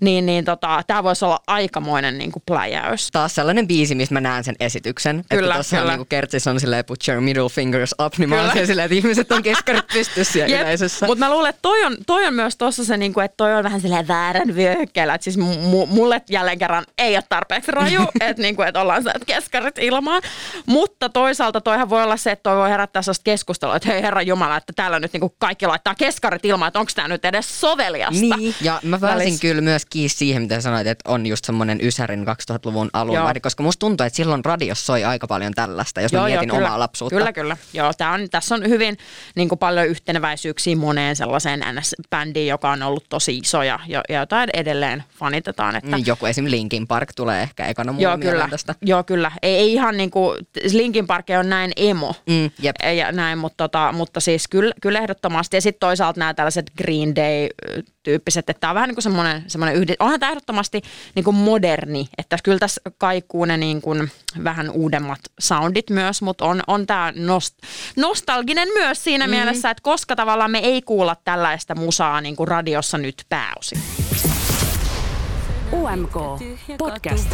niin, 0.00 0.26
niin 0.26 0.44
tota, 0.44 0.82
tämä 0.86 1.02
voisi 1.02 1.24
olla 1.24 1.40
aikamoinen 1.46 2.18
niin 2.18 2.32
kuin 2.32 2.42
pläjäys. 2.46 3.08
Taas 3.12 3.34
sellainen 3.34 3.68
biisi, 3.68 3.94
missä 3.94 4.14
mä 4.14 4.20
näen 4.20 4.44
sen 4.44 4.54
esityksen. 4.60 5.24
Kyllä, 5.30 5.56
että 5.56 5.76
kyllä. 5.76 5.96
niin 5.96 6.06
Kertsis 6.08 6.46
on 6.46 6.60
silleen 6.60 6.84
put 6.84 7.08
your 7.08 7.20
middle 7.20 7.48
fingers 7.48 7.94
up, 8.06 8.18
niin 8.18 8.28
mä 8.28 8.34
oon 8.34 8.42
Kyllä. 8.42 8.52
siellä 8.52 8.66
silleen, 8.66 8.84
että 8.84 8.94
ihmiset 8.94 9.32
on 9.32 9.42
keskarit 9.42 9.86
pystyssä 9.92 10.32
siellä 10.32 10.56
Jep, 10.56 10.62
yleisössä. 10.62 11.06
Mutta 11.06 11.24
mä 11.24 11.30
luulen, 11.30 11.50
että 11.50 11.62
toi 11.62 11.84
on, 11.84 11.96
toi 12.06 12.26
on 12.26 12.34
myös 12.34 12.56
tuossa 12.56 12.84
se, 12.84 12.96
niinku, 12.96 13.20
että 13.20 13.36
toi 13.36 13.54
on 13.54 13.64
vähän 13.64 13.80
silleen 13.80 14.08
väärän 14.08 14.56
vyöhykkeellä. 14.56 15.14
Että 15.14 15.24
siis 15.24 15.36
mu, 15.36 15.86
mulle 15.86 16.22
jälleen 16.30 16.58
kerran 16.58 16.84
ei 16.98 17.16
ole 17.16 17.24
tarpeeksi 17.28 17.70
raju, 17.70 18.02
että 18.20 18.42
niinku, 18.42 18.62
et 18.62 18.76
ollaan 18.76 19.02
se, 19.02 19.10
että 19.10 19.26
keskarit 19.26 19.78
ilmaan. 19.78 20.22
Mutta 20.66 21.08
toisaalta 21.08 21.60
toihan 21.60 21.90
voi 21.90 22.02
olla 22.02 22.16
se, 22.16 22.30
että 22.30 22.42
toi 22.42 22.56
voi 22.56 22.67
herättää 22.68 23.02
sellaista 23.02 23.22
keskustelua, 23.24 23.76
että 23.76 23.88
hei 23.88 24.02
herra 24.02 24.22
Jumala, 24.22 24.56
että 24.56 24.72
täällä 24.76 25.00
nyt 25.00 25.12
niinku 25.12 25.34
kaikki 25.38 25.66
laittaa 25.66 25.94
keskarit 25.94 26.44
ilmaan, 26.44 26.68
että 26.68 26.78
onko 26.80 26.92
tämä 26.94 27.08
nyt 27.08 27.24
edes 27.24 27.60
soveliasta. 27.60 28.36
Niin, 28.36 28.54
ja 28.60 28.80
mä 28.82 28.98
pääsin 28.98 29.18
Välissä. 29.18 29.40
kyllä 29.40 29.60
myös 29.60 29.86
kiinni 29.86 30.08
siihen, 30.08 30.42
mitä 30.42 30.60
sanoit, 30.60 30.86
että 30.86 31.10
on 31.10 31.26
just 31.26 31.44
semmoinen 31.44 31.78
Ysärin 31.82 32.26
2000-luvun 32.28 32.90
alun 32.92 33.14
Joo. 33.14 33.24
vaadi, 33.24 33.40
koska 33.40 33.62
musta 33.62 33.80
tuntuu, 33.80 34.06
että 34.06 34.16
silloin 34.16 34.44
radiossa 34.44 34.84
soi 34.86 35.04
aika 35.04 35.26
paljon 35.26 35.52
tällaista, 35.54 36.00
jos 36.00 36.12
mä 36.12 36.24
mietin 36.24 36.48
kyllä, 36.48 36.66
omaa 36.66 36.78
lapsuutta. 36.78 37.16
Kyllä, 37.16 37.32
kyllä. 37.32 37.56
Joo, 37.72 37.92
tää 37.92 38.10
on, 38.12 38.30
tässä 38.30 38.54
on 38.54 38.68
hyvin 38.68 38.98
niin 39.34 39.48
kuin 39.48 39.58
paljon 39.58 39.86
yhteneväisyyksiä 39.86 40.76
moneen 40.76 41.16
sellaiseen 41.16 41.60
NS-bändiin, 41.60 42.48
joka 42.48 42.70
on 42.70 42.82
ollut 42.82 43.04
tosi 43.08 43.38
iso 43.38 43.62
ja, 43.62 43.80
ja, 43.86 44.02
ja 44.08 44.18
jota 44.20 44.42
edelleen 44.54 45.04
fanitetaan. 45.18 45.76
Että, 45.76 45.96
Niin 45.96 46.06
Joku 46.06 46.26
esim. 46.26 46.44
Linkin 46.48 46.86
Park 46.86 47.08
tulee 47.16 47.42
ehkä 47.42 47.66
ekana 47.66 47.92
mulle 47.92 48.04
Joo, 48.04 48.18
kyllä. 48.18 48.48
tästä. 48.50 48.74
Joo, 48.82 49.04
kyllä. 49.04 49.32
Ei, 49.42 49.54
ei 49.56 49.72
ihan 49.72 49.96
niin 49.96 50.10
kuin, 50.10 50.38
Linkin 50.72 51.06
Park 51.06 51.26
on 51.38 51.48
näin 51.48 51.72
emo. 51.76 52.14
Mm, 52.28 52.50
jep. 52.58 52.76
Ja 52.96 53.12
näin, 53.12 53.38
mutta, 53.38 53.56
tota, 53.56 53.92
mutta 53.92 54.20
siis 54.20 54.48
kyllä, 54.48 54.74
kyllä 54.82 54.98
ehdottomasti. 54.98 55.56
Ja 55.56 55.60
sitten 55.60 55.80
toisaalta 55.80 56.18
nämä 56.18 56.34
tällaiset 56.34 56.70
Green 56.78 57.16
Day-tyyppiset, 57.16 58.50
että 58.50 58.60
tämä 58.60 58.70
on 58.70 58.74
vähän 58.74 58.88
niin 58.88 58.94
kuin 58.94 59.02
semmoinen, 59.02 59.44
semmoinen. 59.46 59.96
Onhan 59.98 60.20
tämä 60.20 60.30
ehdottomasti 60.30 60.82
niin 61.14 61.24
kuin 61.24 61.36
moderni, 61.36 62.08
että 62.18 62.38
kyllä 62.44 62.58
tässä 62.58 62.80
kaikuu 62.98 63.44
ne 63.44 63.56
niin 63.56 63.80
kuin 63.80 64.10
vähän 64.44 64.70
uudemmat 64.70 65.20
soundit 65.40 65.90
myös, 65.90 66.22
mutta 66.22 66.44
on, 66.44 66.62
on 66.66 66.86
tämä 66.86 67.12
nost, 67.16 67.54
nostalginen 67.96 68.68
myös 68.74 69.04
siinä 69.04 69.26
mm. 69.26 69.30
mielessä, 69.30 69.70
että 69.70 69.82
koska 69.82 70.16
tavallaan 70.16 70.50
me 70.50 70.58
ei 70.58 70.82
kuulla 70.82 71.16
tällaista 71.24 71.74
musaa 71.74 72.20
niin 72.20 72.36
kuin 72.36 72.48
radiossa 72.48 72.98
nyt 72.98 73.24
pääosin. 73.28 73.82
UMK 75.72 76.16
Podcast. 76.78 77.28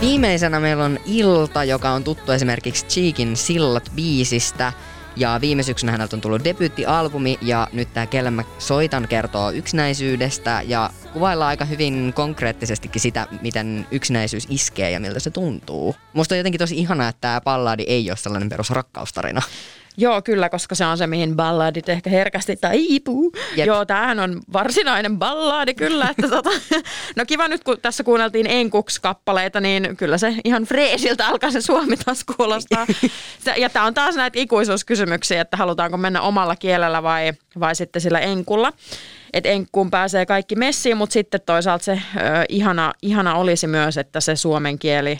Viimeisenä 0.00 0.60
meillä 0.60 0.84
on 0.84 0.98
Ilta, 1.06 1.64
joka 1.64 1.90
on 1.90 2.04
tuttu 2.04 2.32
esimerkiksi 2.32 2.86
Cheekin 2.86 3.36
Sillat 3.36 3.90
biisistä. 3.94 4.72
Ja 5.16 5.38
viime 5.40 5.62
syksynä 5.62 5.92
häneltä 5.92 6.16
on 6.16 6.20
tullut 6.20 6.44
debyyttialbumi 6.44 7.38
ja 7.42 7.68
nyt 7.72 7.94
tämä 7.94 8.06
Kelle 8.06 8.30
mä 8.30 8.44
soitan 8.58 9.08
kertoo 9.08 9.50
yksinäisyydestä 9.50 10.62
ja 10.66 10.90
kuvaillaan 11.12 11.48
aika 11.48 11.64
hyvin 11.64 12.12
konkreettisestikin 12.14 13.00
sitä, 13.00 13.26
miten 13.42 13.86
yksinäisyys 13.90 14.46
iskee 14.50 14.90
ja 14.90 15.00
miltä 15.00 15.20
se 15.20 15.30
tuntuu. 15.30 15.96
Musta 16.12 16.34
on 16.34 16.38
jotenkin 16.38 16.58
tosi 16.58 16.78
ihanaa, 16.78 17.08
että 17.08 17.20
tämä 17.20 17.40
palladi 17.40 17.84
ei 17.86 18.10
ole 18.10 18.16
sellainen 18.16 18.48
perus 18.48 18.70
rakkaustarina. 18.70 19.42
Joo, 19.96 20.22
kyllä, 20.22 20.48
koska 20.48 20.74
se 20.74 20.86
on 20.86 20.98
se, 20.98 21.06
mihin 21.06 21.36
balladit 21.36 21.88
ehkä 21.88 22.10
herkästi 22.10 22.56
taipuu. 22.56 23.32
Jep. 23.56 23.66
Joo, 23.66 23.84
tämähän 23.84 24.20
on 24.20 24.40
varsinainen 24.52 25.18
balladi 25.18 25.74
kyllä. 25.74 26.08
Että 26.10 26.28
tota, 26.28 26.50
no 27.16 27.24
kiva 27.26 27.48
nyt, 27.48 27.64
kun 27.64 27.80
tässä 27.82 28.04
kuunneltiin 28.04 28.46
Enkuks-kappaleita, 28.46 29.60
niin 29.60 29.96
kyllä 29.96 30.18
se 30.18 30.34
ihan 30.44 30.64
freesiltä 30.64 31.26
alkaa 31.26 31.50
se 31.50 31.60
suomi 31.60 31.96
taas 31.96 32.24
kuulostaa. 32.24 32.86
Ja 33.56 33.70
tämä 33.70 33.84
on 33.84 33.94
taas 33.94 34.14
näitä 34.14 34.38
ikuisuuskysymyksiä, 34.38 35.40
että 35.40 35.56
halutaanko 35.56 35.96
mennä 35.96 36.20
omalla 36.20 36.56
kielellä 36.56 37.02
vai, 37.02 37.32
vai 37.60 37.74
sitten 37.74 38.02
sillä 38.02 38.20
enkulla. 38.20 38.72
Että 39.32 39.48
enkkuun 39.48 39.90
pääsee 39.90 40.26
kaikki 40.26 40.56
messiin, 40.56 40.96
mutta 40.96 41.12
sitten 41.12 41.40
toisaalta 41.46 41.84
se 41.84 41.92
ö, 41.92 42.18
ihana, 42.48 42.92
ihana 43.02 43.34
olisi 43.34 43.66
myös, 43.66 43.98
että 43.98 44.20
se 44.20 44.36
suomen 44.36 44.78
kieli 44.78 45.18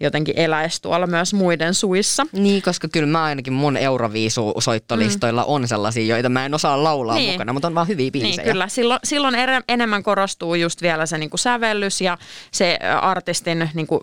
jotenkin 0.00 0.38
eläisi 0.38 0.82
tuolla 0.82 1.06
myös 1.06 1.34
muiden 1.34 1.74
suissa. 1.74 2.26
Niin, 2.32 2.62
koska 2.62 2.88
kyllä 2.88 3.06
mä 3.06 3.22
ainakin 3.24 3.52
mun 3.52 3.76
Euroviisu-soittolistoilla 3.76 5.44
on 5.44 5.68
sellaisia, 5.68 6.06
joita 6.16 6.28
mä 6.28 6.46
en 6.46 6.54
osaa 6.54 6.84
laulaa 6.84 7.16
Niin. 7.16 7.32
mukana, 7.32 7.52
mutta 7.52 7.68
on 7.68 7.74
vaan 7.74 7.88
hyviä 7.88 8.10
biisejä. 8.10 8.36
Niin, 8.36 8.44
kyllä. 8.52 8.68
Silloin, 8.68 9.00
silloin 9.04 9.34
ere- 9.34 9.62
enemmän 9.68 10.02
korostuu 10.02 10.54
just 10.54 10.82
vielä 10.82 11.06
se 11.06 11.18
niin 11.18 11.30
kuin 11.30 11.40
sävellys 11.40 12.00
ja 12.00 12.18
se 12.52 12.78
artistin 13.02 13.70
niin 13.74 13.86
kuin, 13.86 14.00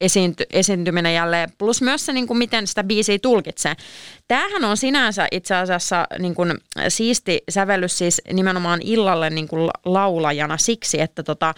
esiinty, 0.00 0.44
esiintyminen 0.52 1.14
jälleen, 1.14 1.52
plus 1.58 1.82
myös 1.82 2.06
se, 2.06 2.12
niin 2.12 2.26
kuin 2.26 2.38
miten 2.38 2.66
sitä 2.66 2.84
biisiä 2.84 3.18
tulkitsee. 3.18 3.74
Tämähän 4.28 4.64
on 4.64 4.76
sinänsä 4.76 5.26
itse 5.32 5.54
asiassa 5.54 6.06
niin 6.18 6.34
kuin, 6.34 6.54
siisti 6.88 7.42
sävellys 7.50 7.98
siis 7.98 8.22
nimenomaan 8.32 8.80
illalle 8.82 9.30
niin 9.30 9.48
kuin 9.48 9.70
laulajana 9.84 10.58
siksi, 10.58 11.00
että 11.00 11.22
tota, 11.22 11.54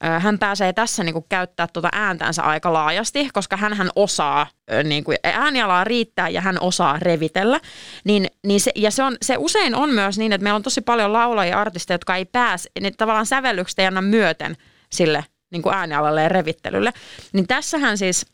hän 0.00 0.38
pääsee 0.38 0.72
tässä 0.72 1.04
niin 1.04 1.12
kuin 1.12 1.24
käyttää 1.28 1.66
tuota 1.66 1.88
ääntänsä 1.92 2.42
aika 2.42 2.72
laajasti, 2.72 3.28
koska 3.32 3.56
hän 3.56 3.90
osaa, 3.96 4.46
niin 4.84 5.04
kuin, 5.04 5.16
äänialaa 5.24 5.84
riittää 5.84 6.28
ja 6.28 6.40
hän 6.40 6.60
osaa 6.60 6.98
revitellä. 6.98 7.60
Niin, 8.04 8.26
niin 8.46 8.60
se, 8.60 8.70
ja 8.74 8.90
se, 8.90 9.02
on, 9.02 9.16
se 9.22 9.36
usein 9.38 9.74
on 9.74 9.90
myös 9.90 10.18
niin, 10.18 10.32
että 10.32 10.42
meillä 10.42 10.56
on 10.56 10.62
tosi 10.62 10.80
paljon 10.80 11.12
laulajia 11.12 11.50
ja 11.50 11.60
artisteja, 11.60 11.94
jotka 11.94 12.16
ei 12.16 12.24
pääse, 12.24 12.70
niin 12.80 12.96
tavallaan 12.96 13.26
sävellykset 13.26 13.78
ei 13.78 13.86
anna 13.86 14.02
myöten 14.02 14.56
sille 14.92 15.24
niin 15.52 15.62
kuin 15.62 15.74
äänialalle 15.74 16.22
ja 16.22 16.28
revittelylle. 16.28 16.92
Niin 17.32 17.46
tässähän 17.46 17.98
siis 17.98 18.26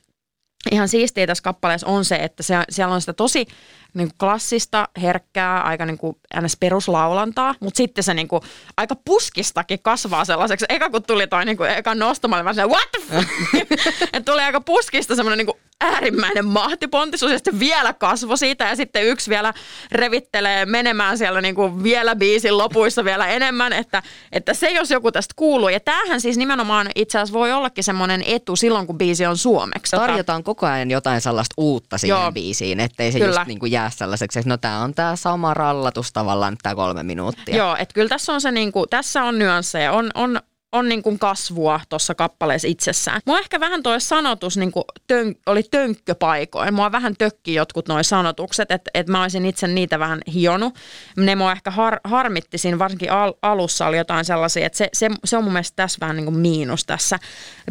ihan 0.71 0.89
siistiä 0.89 1.27
tässä 1.27 1.43
kappaleessa 1.43 1.87
on 1.87 2.05
se, 2.05 2.17
että 2.17 2.43
se, 2.43 2.55
siellä 2.71 2.95
on 2.95 3.01
sitä 3.01 3.13
tosi 3.13 3.47
niin 3.95 4.09
kuin 4.09 4.19
klassista, 4.19 4.89
herkkää, 5.03 5.63
aika 5.63 5.87
niin 5.87 5.99
kuin 5.99 6.17
ns. 6.41 6.57
peruslaulantaa, 6.57 7.55
mutta 7.61 7.77
sitten 7.77 8.05
se 8.05 8.15
niin 8.15 8.29
kuin, 8.29 8.43
aika 8.77 8.97
puskistakin 9.05 9.79
kasvaa 9.83 10.25
sellaiseksi. 10.25 10.67
Eka 10.69 10.91
kun 10.91 11.03
tuli 11.03 11.27
toi 11.27 11.45
niin 11.45 11.57
kuin, 11.57 11.71
eka 11.71 11.95
nostamaan, 11.95 12.45
mä 12.45 12.53
what 12.67 12.89
the 12.93 13.27
että 14.13 14.33
tuli 14.33 14.43
aika 14.43 14.61
puskista 14.61 15.17
semmoinen 15.17 15.39
niin 15.39 15.47
kuin 15.47 15.59
äärimmäinen 15.83 16.47
mahtipontisuus 16.47 17.33
ja 17.33 17.39
sitten 17.39 17.61
vielä 17.61 17.93
kasvo 17.93 18.37
siitä 18.37 18.69
ja 18.69 18.77
sitten 18.77 19.07
yksi 19.07 19.31
vielä 19.31 19.55
revittelee 19.93 20.67
menemään 20.67 21.19
siellä 21.19 21.41
niin 21.41 21.55
kuin 21.55 21.83
vielä 21.83 22.17
biisin 22.17 22.59
lopuissa 22.59 23.05
vielä 23.05 23.27
enemmän, 23.27 23.73
että, 23.73 24.03
että 24.33 24.55
se 24.55 24.71
jos 24.71 24.91
joku 24.91 25.13
tästä 25.13 25.35
kuuluu. 25.37 25.69
Ja 25.69 25.81
tämähän 25.81 26.21
siis 26.21 26.37
nimenomaan 26.37 26.91
itse 26.95 27.19
asiassa 27.19 27.39
voi 27.39 27.53
ollakin 27.53 27.85
semmoinen 27.85 28.23
etu 28.27 28.57
silloin, 28.57 28.87
kun 28.87 28.99
biisi 28.99 29.27
on 29.27 29.37
suomeksi. 29.37 29.97
Tarjotaan 29.97 30.45
koko 30.45 30.67
ajan 30.67 30.91
jotain 30.91 31.21
sellaista 31.21 31.55
uutta 31.57 31.99
siihen 31.99 32.21
Joo. 32.21 32.33
biisiin, 32.33 32.81
ettei 32.81 33.13
se 33.13 33.19
Kyllä. 33.19 33.41
just 33.41 33.47
niin 33.47 33.59
kuin 33.59 33.73
jää 33.73 33.82
sellaiseksi, 33.91 34.39
että 34.39 34.49
no 34.49 34.57
tää 34.57 34.79
on 34.79 34.95
tää 34.95 35.17
sama 35.17 35.55
rallatus 35.55 36.13
tavallaan 36.13 36.57
tää 36.63 36.75
kolme 36.75 37.03
minuuttia. 37.03 37.57
Joo, 37.57 37.77
että 37.79 37.95
kyllä 37.95 38.09
tässä 38.09 38.33
on 38.33 38.41
se 38.41 38.53
niinku, 38.53 38.87
tässä 38.87 39.23
on 39.23 39.39
nyansseja, 39.39 39.93
on, 39.93 40.11
on, 40.15 40.41
on 40.73 40.89
niinku 40.89 41.19
kasvua 41.19 41.81
tuossa 41.89 42.15
kappaleessa 42.15 42.69
itsessään. 42.69 43.21
Mua 43.27 43.39
ehkä 43.39 43.61
vähän 43.61 43.83
toi 43.83 44.01
sanotus 44.01 44.57
niinku 44.57 44.85
tön, 45.07 45.35
oli 45.47 45.63
tönkköpaikoin. 45.63 46.75
Mua 46.75 46.93
vähän 46.93 47.15
tökki 47.19 47.55
jotkut 47.55 47.89
noi 47.89 48.05
sanotukset, 48.05 48.71
että 48.71 48.91
et 48.95 49.09
mä 49.09 49.23
olisin 49.23 49.47
itse 49.47 49.67
niitä 49.67 49.99
vähän 49.99 50.21
hionut. 50.35 50.75
Ne 51.17 51.37
mua 51.37 51.53
ehkä 51.53 51.71
har, 51.71 52.01
harmitti 52.05 52.59
siinä, 52.59 52.79
varsinkin 52.79 53.13
al, 53.13 53.35
alussa 53.43 53.87
oli 53.87 53.97
jotain 53.97 54.25
sellaisia, 54.25 54.67
että 54.67 54.79
se, 54.79 54.89
se, 54.93 55.09
se 55.25 55.37
on 55.37 55.45
mun 55.45 55.53
mielestä 55.53 55.77
tässä 55.77 55.99
vähän 56.01 56.17
niinku 56.17 56.31
miinus 56.31 56.85
tässä 56.85 57.19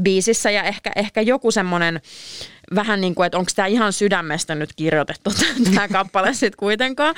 biisissä 0.02 0.52
ja 0.52 0.64
ehkä, 0.64 0.92
ehkä 0.96 1.22
joku 1.22 1.52
semmoinen 1.52 2.02
vähän 2.76 3.02
niin 3.02 3.16
kuin, 3.16 3.26
että 3.26 3.38
onko 3.38 3.52
tämä 3.56 3.66
ihan 3.66 3.94
sydämestä 3.94 4.56
nyt 4.56 4.70
kirjoitettu 4.76 5.32
tämä 5.74 5.88
kappale 5.88 6.34
sitten 6.34 6.58
kuitenkaan. 6.60 7.16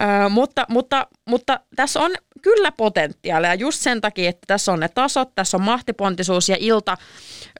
Ö, 0.00 0.28
mutta, 0.28 0.66
mutta, 0.68 1.06
mutta 1.28 1.60
tässä 1.76 2.00
on 2.00 2.12
kyllä 2.42 2.72
potentiaalia 2.72 3.54
just 3.54 3.80
sen 3.80 4.00
takia, 4.00 4.30
että 4.30 4.44
tässä 4.46 4.72
on 4.72 4.80
ne 4.80 4.88
tasot, 4.88 5.34
tässä 5.34 5.56
on 5.56 5.62
mahtipontisuus 5.62 6.48
ja 6.48 6.56
Ilta 6.60 6.96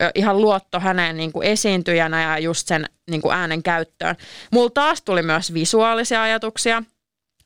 ö, 0.02 0.11
ihan 0.14 0.40
luotto 0.40 0.81
häneen 0.81 1.16
niin 1.16 1.33
kuin 1.33 1.49
esiintyjänä 1.49 2.23
ja 2.23 2.38
just 2.38 2.69
sen 2.69 2.87
niin 3.11 3.23
kuin 3.23 3.35
äänen 3.35 3.62
käyttöön. 3.62 4.16
Mulla 4.52 4.71
taas 4.71 5.02
tuli 5.02 5.23
myös 5.23 5.55
visuaalisia 5.55 6.23
ajatuksia– 6.23 6.83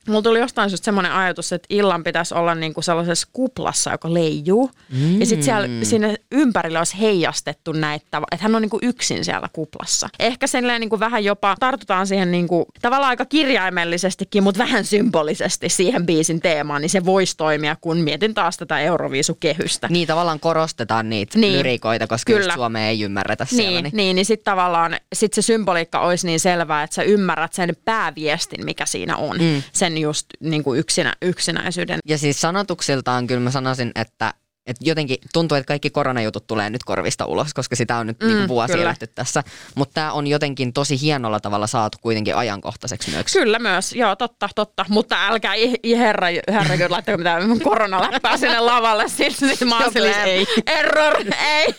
Mulla 0.07 0.21
tuli 0.21 0.39
jostain 0.39 0.69
syystä 0.69 0.85
semmoinen 0.85 1.11
ajatus, 1.11 1.53
että 1.53 1.67
illan 1.69 2.03
pitäisi 2.03 2.33
olla 2.33 2.55
niinku 2.55 2.81
sellaisessa 2.81 3.27
kuplassa, 3.33 3.91
joka 3.91 4.13
leijuu. 4.13 4.71
Mm. 4.89 5.19
Ja 5.19 5.25
sitten 5.25 5.43
siellä 5.43 5.67
sinne 5.83 6.15
ympärille 6.31 6.77
olisi 6.77 6.99
heijastettu 6.99 7.71
näitä, 7.71 8.05
että 8.31 8.43
hän 8.43 8.55
on 8.55 8.61
niinku 8.61 8.79
yksin 8.81 9.25
siellä 9.25 9.47
kuplassa. 9.53 10.09
Ehkä 10.19 10.47
sen 10.47 10.63
niinku 10.79 10.99
vähän 10.99 11.23
jopa 11.23 11.55
tartutaan 11.59 12.07
siihen 12.07 12.31
niinku, 12.31 12.67
tavallaan 12.81 13.09
aika 13.09 13.25
kirjaimellisestikin, 13.25 14.43
mutta 14.43 14.63
vähän 14.63 14.85
symbolisesti 14.85 15.69
siihen 15.69 16.05
biisin 16.05 16.39
teemaan, 16.41 16.81
niin 16.81 16.89
se 16.89 17.05
voisi 17.05 17.37
toimia, 17.37 17.75
kun 17.81 17.97
mietin 17.97 18.33
taas 18.33 18.57
tätä 18.57 18.79
Euroviisukehystä. 18.79 19.87
Niin 19.87 20.07
tavallaan 20.07 20.39
korostetaan 20.39 21.09
niitä 21.09 21.39
Niin. 21.39 21.53
lyrikoita, 21.53 22.07
koska 22.07 22.31
just 22.31 22.41
Kyllä. 22.41 22.53
Suomea 22.53 22.87
ei 22.87 23.01
ymmärretä 23.01 23.45
siellä. 23.45 23.81
Niin, 23.81 23.91
niin, 23.93 24.15
niin 24.15 24.25
sitten 24.25 24.45
tavallaan 24.45 24.97
sit 25.13 25.33
se 25.33 25.41
symboliikka 25.41 25.99
olisi 25.99 26.27
niin 26.27 26.39
selvää, 26.39 26.83
että 26.83 26.93
sä 26.93 27.03
ymmärrät 27.03 27.53
sen 27.53 27.75
pääviestin, 27.85 28.65
mikä 28.65 28.85
siinä 28.85 29.17
on. 29.17 29.37
Mm. 29.37 29.63
Sen 29.73 29.90
just 29.97 30.25
niin 30.39 30.63
kuin 30.63 30.79
yksinä, 30.79 31.15
yksinäisyyden. 31.21 31.99
Ja 32.05 32.17
siis 32.17 32.41
sanotuksiltaan 32.41 33.27
kyllä 33.27 33.41
mä 33.41 33.51
sanoisin, 33.51 33.91
että 33.95 34.33
että 34.65 34.85
jotenkin 34.85 35.17
tuntuu, 35.33 35.55
että 35.55 35.67
kaikki 35.67 35.89
koronajutut 35.89 36.47
tulee 36.47 36.69
nyt 36.69 36.83
korvista 36.83 37.25
ulos, 37.25 37.53
koska 37.53 37.75
sitä 37.75 37.97
on 37.97 38.07
nyt 38.07 38.19
mm, 38.19 38.27
niinku 38.27 38.47
vuosi 38.47 38.73
kyllä. 38.73 38.85
eletty 38.85 39.07
tässä. 39.07 39.43
Mutta 39.75 39.93
tämä 39.93 40.11
on 40.11 40.27
jotenkin 40.27 40.73
tosi 40.73 41.01
hienolla 41.01 41.39
tavalla 41.39 41.67
saatu 41.67 41.97
kuitenkin 42.01 42.35
ajankohtaiseksi 42.35 43.11
myös. 43.11 43.25
Kyllä 43.33 43.59
myös, 43.59 43.93
joo 43.93 44.15
totta, 44.15 44.49
totta. 44.55 44.85
Mutta 44.89 45.27
älkää 45.27 45.53
i, 45.53 45.73
i 45.83 45.97
herra, 45.97 46.27
herra 46.51 46.77
kyllä 46.77 46.89
laittako 46.89 47.17
mitään 47.17 47.59
koronaläppää 47.63 48.37
sinne 48.37 48.59
lavalle. 48.59 49.09
Sitten 49.17 49.57
sit 49.57 49.67
mä 49.67 49.79
oon 49.79 49.93
silleen, 49.93 50.27
ei. 50.27 50.45
error, 50.65 51.15
ei. 51.39 51.75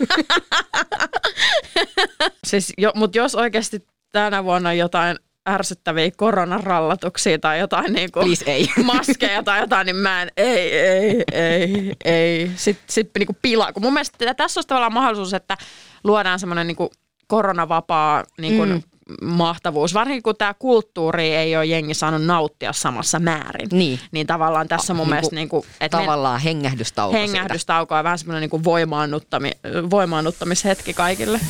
siis, 2.46 2.72
jo, 2.78 2.92
mutta 2.94 3.18
jos 3.18 3.34
oikeasti 3.34 3.86
tänä 4.12 4.44
vuonna 4.44 4.68
on 4.68 4.78
jotain 4.78 5.18
ärsyttäviä 5.48 6.10
koronarallatuksia 6.16 7.38
tai 7.38 7.58
jotain 7.58 7.92
niinku 7.92 8.20
Please, 8.20 8.44
ei. 8.46 8.68
maskeja 8.84 9.42
tai 9.42 9.60
jotain, 9.60 9.86
niin 9.86 9.96
mä 9.96 10.22
en, 10.22 10.28
ei, 10.36 10.78
ei, 10.78 11.22
ei, 11.32 11.92
ei. 12.04 12.50
Sitten 12.56 12.84
sit 12.90 13.10
niinku 13.18 13.36
pilaa. 13.42 13.72
Kun 13.72 13.82
mun 13.82 13.92
mielestä 13.92 14.34
tässä 14.34 14.58
olisi 14.58 14.68
tavallaan 14.68 14.92
mahdollisuus, 14.92 15.34
että 15.34 15.56
luodaan 16.04 16.38
semmoinen 16.40 16.66
niinku 16.66 16.90
koronavapaa 17.26 18.24
niinku 18.40 18.64
mm. 18.66 18.82
mahtavuus. 19.22 19.94
Varsinkin 19.94 20.22
kun 20.22 20.36
tämä 20.36 20.54
kulttuuri 20.54 21.34
ei 21.36 21.56
ole 21.56 21.66
jengi 21.66 21.94
saanut 21.94 22.24
nauttia 22.24 22.72
samassa 22.72 23.18
määrin. 23.18 23.68
Niin. 23.72 24.00
Niin 24.12 24.26
tavallaan 24.26 24.68
tässä 24.68 24.94
mun 24.94 24.98
Niinku 25.06 25.10
mielestä 25.14 25.34
niinku, 25.34 25.66
että 25.80 25.96
me- 25.96 26.02
Tavallaan 26.02 26.40
hengähdystauko 26.40 27.16
siitä. 27.16 27.32
hengähdystauko 27.32 27.94
ja 27.96 28.04
vähän 28.04 28.18
semmoinen 28.18 28.40
niinku 28.40 28.64
voimaannuttami, 28.64 29.50
voimaannuttamishetki 29.90 30.94
kaikille. 30.94 31.40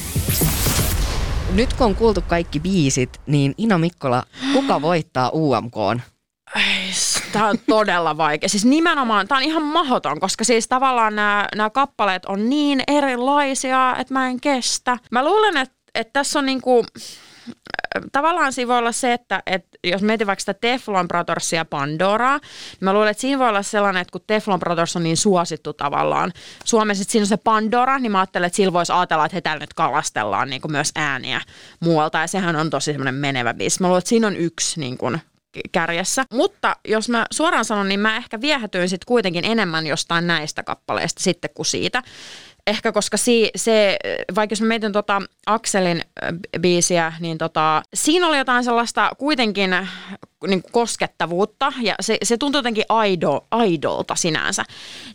Nyt 1.55 1.73
kun 1.73 1.87
on 1.87 1.95
kuultu 1.95 2.21
kaikki 2.29 2.61
biisit, 2.61 3.21
niin 3.27 3.55
Ina 3.59 3.79
Mikkola, 3.79 4.23
kuka 4.53 4.83
voittaa 4.89 5.31
UMKn? 5.31 6.01
Tämä 7.33 7.49
on 7.49 7.59
todella 7.69 8.17
vaikea. 8.17 8.49
Siis 8.49 8.65
nimenomaan, 8.65 9.29
tämä 9.29 9.39
on 9.39 9.45
ihan 9.45 9.63
mahdoton, 9.63 10.21
koska 10.21 10.45
siis 10.45 10.69
tavallaan 10.69 11.17
nämä, 11.17 11.49
nämä 11.55 11.71
kappaleet 11.71 12.25
on 12.25 12.51
niin 12.51 12.83
erilaisia, 12.89 13.97
että 13.99 14.15
mä 14.15 14.29
en 14.29 14.41
kestä. 14.41 14.99
Mä 15.11 15.25
luulen, 15.25 15.57
että, 15.57 15.75
että 15.95 16.13
tässä 16.13 16.39
on 16.39 16.47
niinku, 16.47 16.85
tavallaan 18.13 18.53
siinä 18.53 18.69
voi 18.69 18.79
olla 18.79 18.93
se, 18.93 19.13
että, 19.13 19.43
että 19.47 19.79
jos 19.85 20.03
mietin 20.03 20.27
vaikka 20.27 20.41
sitä 20.41 20.55
Teflon 20.55 21.09
Brothersia 21.09 21.57
ja 21.57 21.65
Pandoraa, 21.65 22.39
niin 22.39 22.79
mä 22.81 22.93
luulen, 22.93 23.09
että 23.09 23.21
siinä 23.21 23.39
voi 23.39 23.49
olla 23.49 23.63
sellainen, 23.63 24.01
että 24.01 24.13
kun 24.13 24.21
Teflon 24.27 24.61
Brothers 24.61 24.97
on 24.97 25.03
niin 25.03 25.17
suosittu 25.17 25.73
tavallaan 25.73 26.33
Suomessa, 26.65 27.03
että 27.03 27.13
siinä 27.13 27.23
on 27.23 27.27
se 27.27 27.37
Pandora, 27.37 27.99
niin 27.99 28.13
mä 28.13 28.19
ajattelen, 28.19 28.47
että 28.47 28.57
sillä 28.57 28.73
voisi 28.73 28.93
ajatella, 28.93 29.25
että 29.25 29.37
he 29.37 29.41
täällä 29.41 29.61
nyt 29.61 29.75
kalastellaan 29.75 30.51
niin 30.51 30.63
kuin 30.63 30.73
myös 30.73 30.91
ääniä 30.97 31.41
muualta, 31.81 32.19
ja 32.19 32.27
sehän 32.27 32.57
on 32.57 32.71
tosi 32.71 32.93
semmoinen 32.93 33.15
menevä 33.15 33.55
biisi. 33.55 33.81
Mä 33.81 33.87
luulen, 33.87 33.99
että 33.99 34.09
siinä 34.09 34.27
on 34.27 34.37
yksi 34.37 34.81
niin 34.81 34.99
kuin, 34.99 35.21
kärjessä. 35.73 36.25
Mutta 36.33 36.77
jos 36.89 37.09
mä 37.09 37.27
suoraan 37.33 37.65
sanon, 37.65 37.89
niin 37.89 38.01
mä 38.01 38.17
ehkä 38.17 38.41
viehätyin 38.41 38.89
sitten 38.89 39.07
kuitenkin 39.07 39.45
enemmän 39.45 39.87
jostain 39.87 40.27
näistä 40.27 40.63
kappaleista 40.63 41.23
sitten 41.23 41.51
kuin 41.55 41.67
siitä. 41.67 42.03
Ehkä 42.67 42.93
koska 42.93 43.17
si, 43.17 43.51
se, 43.57 43.99
vaikka 44.35 44.53
jos 44.53 44.61
mä 44.61 44.69
mietin 44.69 44.93
tota 44.93 45.23
Akselin 45.47 46.03
biisiä, 46.61 47.13
niin 47.21 47.39
tota, 47.39 47.83
siinä 47.95 48.29
oli 48.29 48.39
jotain 48.39 48.65
sellaista 48.65 49.11
kuitenkin 49.19 49.77
niin 50.47 50.63
kuin 50.63 50.73
koskettavuutta 50.73 51.73
ja 51.83 51.95
se, 52.01 52.19
se 52.23 52.37
tuntui 52.37 52.59
jotenkin 52.59 52.85
aido, 52.89 53.47
aidolta 53.51 54.15
sinänsä. 54.15 54.65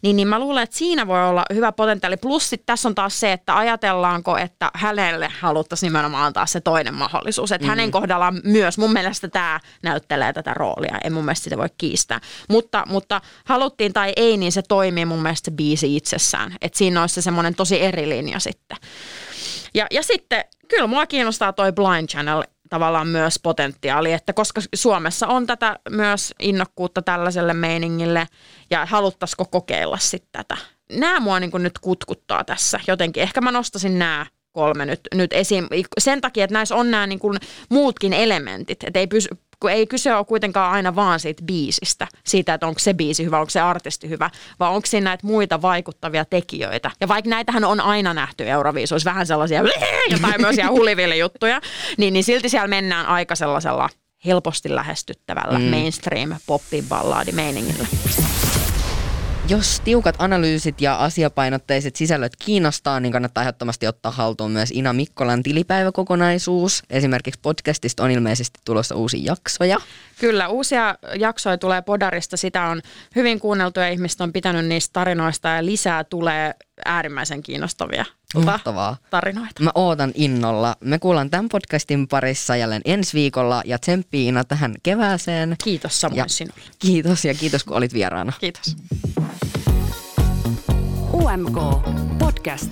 Niin, 0.02 0.16
niin 0.16 0.28
mä 0.28 0.40
luulen, 0.40 0.64
että 0.64 0.78
siinä 0.78 1.08
voi 1.08 1.30
olla 1.30 1.46
hyvä 1.54 1.72
potentiaali. 1.72 2.18
Plus 2.18 2.50
sit 2.50 2.66
tässä 2.66 2.90
on 2.90 2.96
taas 2.96 3.20
se, 3.20 3.32
että 3.32 3.58
ajatellaanko, 3.58 4.38
että 4.38 4.72
hänelle 4.74 5.32
haluttaisiin 5.40 5.88
nimenomaan 5.88 6.26
antaa 6.26 6.46
se 6.46 6.62
toinen 6.62 6.94
mahdollisuus. 6.94 7.52
Että 7.52 7.66
mm. 7.66 7.70
hänen 7.70 7.92
kohdallaan 7.92 8.42
myös, 8.44 8.78
mun 8.78 8.94
mielestä 8.94 9.28
tämä 9.28 9.60
näyttelee 9.84 10.34
tätä 10.34 10.54
roolia. 10.54 10.98
En 11.04 11.14
mun 11.14 11.26
mielestä 11.26 11.44
sitä 11.44 11.58
voi 11.58 11.70
kiistää. 11.78 12.22
Mutta, 12.50 12.84
mutta 12.88 13.22
haluttiin 13.46 13.94
tai 13.94 14.14
ei, 14.16 14.38
niin 14.38 14.52
se 14.52 14.62
toimii 14.62 15.06
mun 15.06 15.22
mielestä 15.22 15.52
se 15.52 15.56
biisi 15.56 15.96
itsessään. 15.96 16.56
Että 16.62 16.78
siinä 16.78 17.02
olisi 17.02 17.16
se 17.16 17.22
semmoinen 17.22 17.56
tosi 17.56 17.82
eri 17.82 18.10
linja 18.10 18.40
sitten. 18.40 18.78
Ja, 19.74 19.88
ja 19.92 20.04
sitten 20.04 20.46
kyllä 20.68 20.88
mua 20.88 21.06
kiinnostaa 21.06 21.54
toi 21.54 21.72
Blind 21.72 22.10
Channel 22.10 22.44
tavallaan 22.70 23.08
myös 23.08 23.40
potentiaali, 23.44 24.14
että 24.14 24.34
koska 24.34 24.62
Suomessa 24.76 25.28
on 25.28 25.48
tätä 25.48 25.80
myös 25.90 26.34
innokkuutta 26.40 27.02
tällaiselle 27.02 27.54
meiningille 27.54 28.28
ja 28.70 28.86
haluttaisiko 28.86 29.46
kokeilla 29.46 29.98
sitten 29.98 30.30
tätä. 30.32 30.58
Nämä 30.92 31.20
mua 31.20 31.40
niin 31.40 31.52
nyt 31.54 31.80
kutkuttaa 31.80 32.44
tässä 32.44 32.80
jotenkin. 32.88 33.24
Ehkä 33.24 33.42
mä 33.42 33.52
nostasin 33.52 34.00
nämä 34.00 34.26
kolme 34.52 34.86
nyt, 34.86 35.00
nyt 35.14 35.34
esiin 35.34 35.68
sen 35.98 36.22
takia, 36.22 36.44
että 36.44 36.54
näissä 36.54 36.76
on 36.76 36.92
nämä 36.92 37.08
niin 37.08 37.20
kuin 37.20 37.38
muutkin 37.70 38.14
elementit, 38.14 38.84
että 38.84 39.00
ei 39.00 39.08
kun 39.60 39.72
ei 39.72 39.88
kyse 39.88 40.16
ole 40.16 40.26
kuitenkaan 40.26 40.72
aina 40.72 40.96
vaan 40.96 41.20
siitä 41.20 41.44
biisistä, 41.44 42.08
siitä, 42.24 42.54
että 42.54 42.68
onko 42.68 42.80
se 42.80 42.94
biisi 42.94 43.26
hyvä, 43.26 43.40
onko 43.40 43.50
se 43.50 43.60
artisti 43.60 44.10
hyvä, 44.10 44.30
vaan 44.60 44.74
onko 44.74 44.86
siinä 44.86 45.04
näitä 45.04 45.28
muita 45.28 45.62
vaikuttavia 45.62 46.26
tekijöitä. 46.26 46.92
Ja 47.02 47.08
vaikka 47.08 47.30
näitähän 47.30 47.64
on 47.64 47.82
aina 47.82 48.14
nähty 48.14 48.50
Euroviisuissa, 48.50 49.10
vähän 49.10 49.28
sellaisia 49.28 49.64
jotain 50.12 50.42
myös 50.42 50.56
huliville-juttuja, 50.70 51.62
niin, 51.98 52.14
niin 52.14 52.24
silti 52.24 52.50
siellä 52.50 52.68
mennään 52.68 53.06
aika 53.06 53.36
sellaisella 53.36 53.90
helposti 54.26 54.76
lähestyttävällä 54.76 55.60
mm. 55.60 55.66
mainstream 55.66 56.36
poppi 56.46 56.84
ballaadi 56.90 57.32
meiningillä. 57.32 57.88
Jos 59.50 59.82
tiukat 59.84 60.16
analyysit 60.20 60.82
ja 60.82 60.96
asiapainotteiset 60.96 61.96
sisällöt 61.96 62.36
kiinnostaa, 62.36 63.00
niin 63.00 63.12
kannattaa 63.12 63.44
ehdottomasti 63.44 63.88
ottaa 63.88 64.12
haltuun 64.12 64.52
myös 64.52 64.72
Ina 64.72 64.94
Mikkolan 64.94 65.44
tilipäiväkokonaisuus. 65.44 66.84
Esimerkiksi 66.90 67.40
podcastista 67.44 68.04
on 68.04 68.12
ilmeisesti 68.12 68.60
tulossa 68.66 68.96
uusia 68.96 69.22
jaksoja. 69.24 69.78
Kyllä, 70.20 70.48
uusia 70.48 70.96
jaksoja 71.20 71.58
tulee 71.58 71.82
Podarista. 71.82 72.38
Sitä 72.38 72.64
on 72.64 72.82
hyvin 73.16 73.40
kuunneltu 73.40 73.80
ja 73.80 73.90
ihmiset 73.90 74.22
on 74.22 74.34
pitänyt 74.34 74.66
niistä 74.66 74.94
tarinoista 74.94 75.48
ja 75.48 75.66
lisää 75.66 76.04
tulee 76.04 76.54
äärimmäisen 76.86 77.44
kiinnostavia 77.44 78.06
tota, 78.34 78.46
Mahtavaa. 78.46 78.98
tarinoita. 79.10 79.64
Mä 79.64 79.72
ootan 79.76 80.12
innolla. 80.16 80.76
Me 80.80 81.00
kuullaan 81.00 81.30
tämän 81.30 81.50
podcastin 81.50 82.08
parissa 82.08 82.56
jälleen 82.56 82.82
ensi 82.86 83.14
viikolla 83.14 83.62
ja 83.66 83.80
tsemppi 83.80 84.28
Ina 84.28 84.44
tähän 84.44 84.76
kevääseen. 84.84 85.56
Kiitos 85.64 86.02
samoin 86.02 86.18
Ja 86.18 86.26
sinulle. 86.28 86.62
Kiitos 86.80 87.26
ja 87.26 87.34
kiitos 87.34 87.64
kun 87.64 87.78
olit 87.78 87.94
vieraana. 87.94 88.34
Kiitos. 88.40 88.76
UMK 91.14 91.60
Podcast. 92.20 92.72